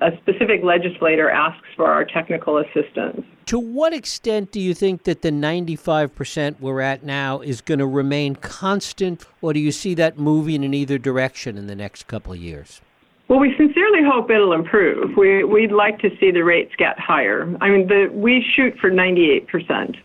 a, 0.00 0.06
a, 0.08 0.16
specific 0.18 0.62
legislator 0.62 1.28
asks 1.28 1.66
for 1.76 1.86
our 1.86 2.04
technical 2.04 2.58
assistance. 2.58 3.22
To 3.46 3.58
what 3.58 3.92
extent 3.92 4.52
do 4.52 4.60
you 4.60 4.72
think 4.72 5.04
that 5.04 5.20
the 5.20 5.30
95% 5.30 6.58
we're 6.58 6.80
at 6.80 7.04
now 7.04 7.40
is 7.40 7.60
going 7.60 7.80
to 7.80 7.86
remain 7.86 8.34
constant, 8.36 9.26
or 9.42 9.52
do 9.52 9.60
you 9.60 9.72
see 9.72 9.94
that 9.94 10.18
moving 10.18 10.64
in 10.64 10.72
either 10.72 10.96
direction 10.96 11.58
in 11.58 11.66
the 11.66 11.76
next 11.76 12.08
couple 12.08 12.32
of 12.32 12.38
years? 12.38 12.80
Well, 13.28 13.40
we 13.40 13.54
sincerely 13.58 14.00
hope 14.04 14.30
it'll 14.30 14.52
improve. 14.52 15.16
We, 15.16 15.44
we'd 15.44 15.72
like 15.72 15.98
to 15.98 16.10
see 16.18 16.30
the 16.30 16.44
rates 16.44 16.72
get 16.78 16.98
higher. 16.98 17.42
I 17.60 17.68
mean, 17.68 17.88
the, 17.88 18.08
we 18.12 18.44
shoot 18.54 18.78
for 18.80 18.90
98%. 18.90 19.96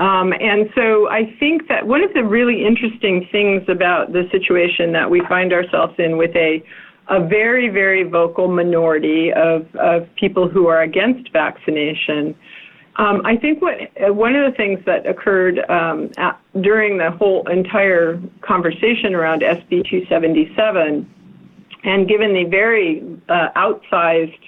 Um, 0.00 0.32
and 0.40 0.70
so 0.74 1.10
I 1.10 1.36
think 1.38 1.68
that 1.68 1.86
one 1.86 2.02
of 2.02 2.12
the 2.14 2.24
really 2.24 2.64
interesting 2.64 3.28
things 3.30 3.62
about 3.68 4.12
the 4.12 4.26
situation 4.32 4.92
that 4.92 5.10
we 5.10 5.20
find 5.28 5.52
ourselves 5.52 5.94
in 5.98 6.16
with 6.16 6.34
a 6.34 6.64
a 7.10 7.26
very, 7.26 7.68
very 7.68 8.04
vocal 8.04 8.46
minority 8.46 9.32
of, 9.32 9.66
of 9.74 10.08
people 10.14 10.48
who 10.48 10.68
are 10.68 10.82
against 10.82 11.30
vaccination. 11.32 12.36
Um, 12.96 13.22
I 13.24 13.36
think 13.36 13.60
what 13.60 13.74
one 14.14 14.36
of 14.36 14.48
the 14.48 14.56
things 14.56 14.78
that 14.86 15.06
occurred 15.06 15.58
um, 15.68 16.10
at, 16.18 16.40
during 16.60 16.98
the 16.98 17.10
whole 17.10 17.48
entire 17.48 18.20
conversation 18.42 19.14
around 19.14 19.42
SB 19.42 19.90
277, 19.90 21.08
and 21.82 22.08
given 22.08 22.32
the 22.32 22.44
very 22.44 23.02
uh, 23.28 23.48
outsized 23.56 24.38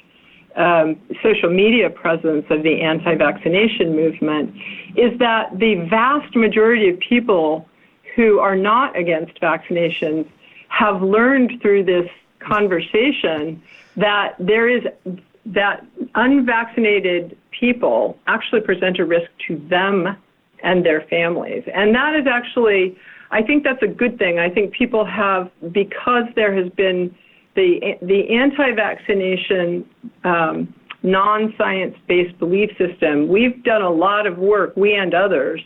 um, 0.57 1.01
social 1.23 1.51
media 1.51 1.89
presence 1.91 2.45
of 2.51 2.63
the 2.63 2.81
anti 2.81 3.15
vaccination 3.15 3.97
movement 3.97 4.55
is 4.97 5.19
that 5.19 5.59
the 5.59 5.87
vast 5.89 6.35
majority 6.37 6.89
of 6.91 6.99
people 7.01 7.67
who 8.15 8.39
are 8.39 8.57
not 8.57 8.97
against 8.97 9.41
vaccinations 9.41 10.29
have 10.69 11.03
learned 11.03 11.61
through 11.61 11.85
this 11.85 12.09
conversation 12.41 13.63
that 13.97 14.35
there 14.39 14.69
is 14.69 14.85
that 15.47 15.85
unvaccinated 16.15 17.37
people 17.51 18.19
actually 18.27 18.61
present 18.61 18.99
a 18.99 19.05
risk 19.05 19.31
to 19.47 19.57
them 19.69 20.17
and 20.63 20.85
their 20.85 21.03
families. 21.03 21.65
And 21.75 21.95
that 21.95 22.15
is 22.15 22.27
actually, 22.27 22.97
I 23.31 23.43
think 23.43 23.65
that's 23.65 23.83
a 23.83 23.89
good 23.89 24.19
thing. 24.19 24.39
I 24.39 24.49
think 24.49 24.73
people 24.73 25.05
have, 25.05 25.51
because 25.73 26.25
there 26.37 26.55
has 26.55 26.71
been 26.73 27.15
the 27.55 27.95
the 28.03 28.35
anti-vaccination 28.35 29.89
um, 30.25 30.75
non-science-based 31.03 32.39
belief 32.39 32.71
system. 32.79 33.29
We've 33.29 33.63
done 33.65 33.83
a 33.83 33.91
lot 33.91 34.27
of 34.27 34.39
work, 34.39 34.77
we 34.77 34.95
and 34.95 35.15
others, 35.15 35.61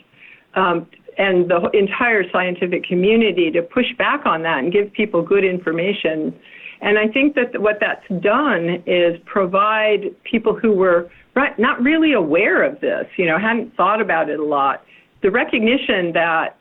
um, 0.54 0.86
and 1.18 1.50
the 1.50 1.70
entire 1.74 2.24
scientific 2.30 2.84
community 2.84 3.50
to 3.50 3.62
push 3.62 3.86
back 3.98 4.24
on 4.26 4.42
that 4.42 4.60
and 4.60 4.72
give 4.72 4.92
people 4.92 5.22
good 5.22 5.44
information. 5.44 6.34
And 6.80 6.98
I 6.98 7.08
think 7.08 7.34
that 7.36 7.60
what 7.60 7.78
that's 7.80 8.06
done 8.22 8.82
is 8.86 9.18
provide 9.24 10.14
people 10.24 10.54
who 10.54 10.72
were 10.72 11.10
not 11.58 11.82
really 11.82 12.12
aware 12.12 12.62
of 12.62 12.80
this, 12.80 13.06
you 13.16 13.26
know, 13.26 13.38
hadn't 13.38 13.74
thought 13.76 14.00
about 14.00 14.28
it 14.28 14.38
a 14.38 14.44
lot, 14.44 14.84
the 15.22 15.30
recognition 15.30 16.12
that 16.12 16.56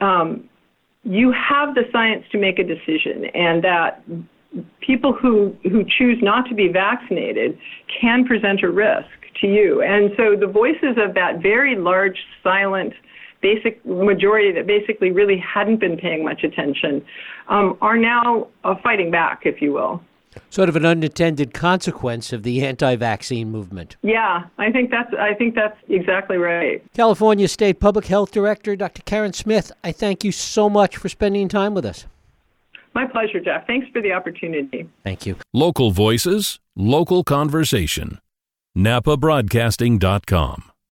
um, 0.00 0.48
you 1.02 1.32
have 1.32 1.74
the 1.74 1.82
science 1.92 2.24
to 2.32 2.38
make 2.38 2.58
a 2.58 2.64
decision 2.64 3.26
and 3.34 3.62
that 3.64 4.02
people 4.80 5.12
who, 5.12 5.56
who 5.62 5.84
choose 5.84 6.18
not 6.22 6.48
to 6.48 6.54
be 6.54 6.68
vaccinated 6.68 7.58
can 8.00 8.24
present 8.24 8.62
a 8.62 8.70
risk 8.70 9.08
to 9.40 9.46
you. 9.46 9.82
And 9.82 10.10
so 10.16 10.36
the 10.36 10.46
voices 10.46 10.96
of 10.96 11.14
that 11.14 11.40
very 11.42 11.76
large, 11.76 12.18
silent, 12.42 12.94
basic 13.40 13.84
majority 13.84 14.52
that 14.52 14.66
basically 14.66 15.10
really 15.10 15.36
hadn't 15.38 15.78
been 15.78 15.98
paying 15.98 16.24
much 16.24 16.44
attention 16.44 17.04
um, 17.48 17.76
are 17.82 17.96
now 17.96 18.48
uh, 18.64 18.74
fighting 18.82 19.10
back, 19.10 19.42
if 19.44 19.60
you 19.60 19.72
will. 19.72 20.00
Sort 20.50 20.68
of 20.68 20.76
an 20.76 20.84
unintended 20.84 21.54
consequence 21.54 22.32
of 22.32 22.42
the 22.42 22.64
anti-vaccine 22.64 23.50
movement. 23.50 23.96
Yeah, 24.02 24.44
I 24.58 24.72
think 24.72 24.90
that's 24.90 25.12
I 25.18 25.34
think 25.34 25.54
that's 25.54 25.76
exactly 25.88 26.38
right. 26.38 26.82
California 26.92 27.46
State 27.46 27.78
Public 27.78 28.06
Health 28.06 28.32
Director 28.32 28.74
Dr. 28.74 29.02
Karen 29.02 29.32
Smith, 29.32 29.70
I 29.84 29.92
thank 29.92 30.24
you 30.24 30.32
so 30.32 30.68
much 30.68 30.96
for 30.96 31.08
spending 31.08 31.48
time 31.48 31.74
with 31.74 31.84
us. 31.84 32.06
My 32.94 33.06
pleasure, 33.06 33.40
Jeff. 33.40 33.66
Thanks 33.66 33.88
for 33.92 34.00
the 34.00 34.12
opportunity. 34.12 34.88
Thank 35.02 35.26
you. 35.26 35.36
Local 35.52 35.90
voices, 35.90 36.60
local 36.76 37.24
conversation. 37.24 38.18
NapaBroadcasting.com. 38.76 40.73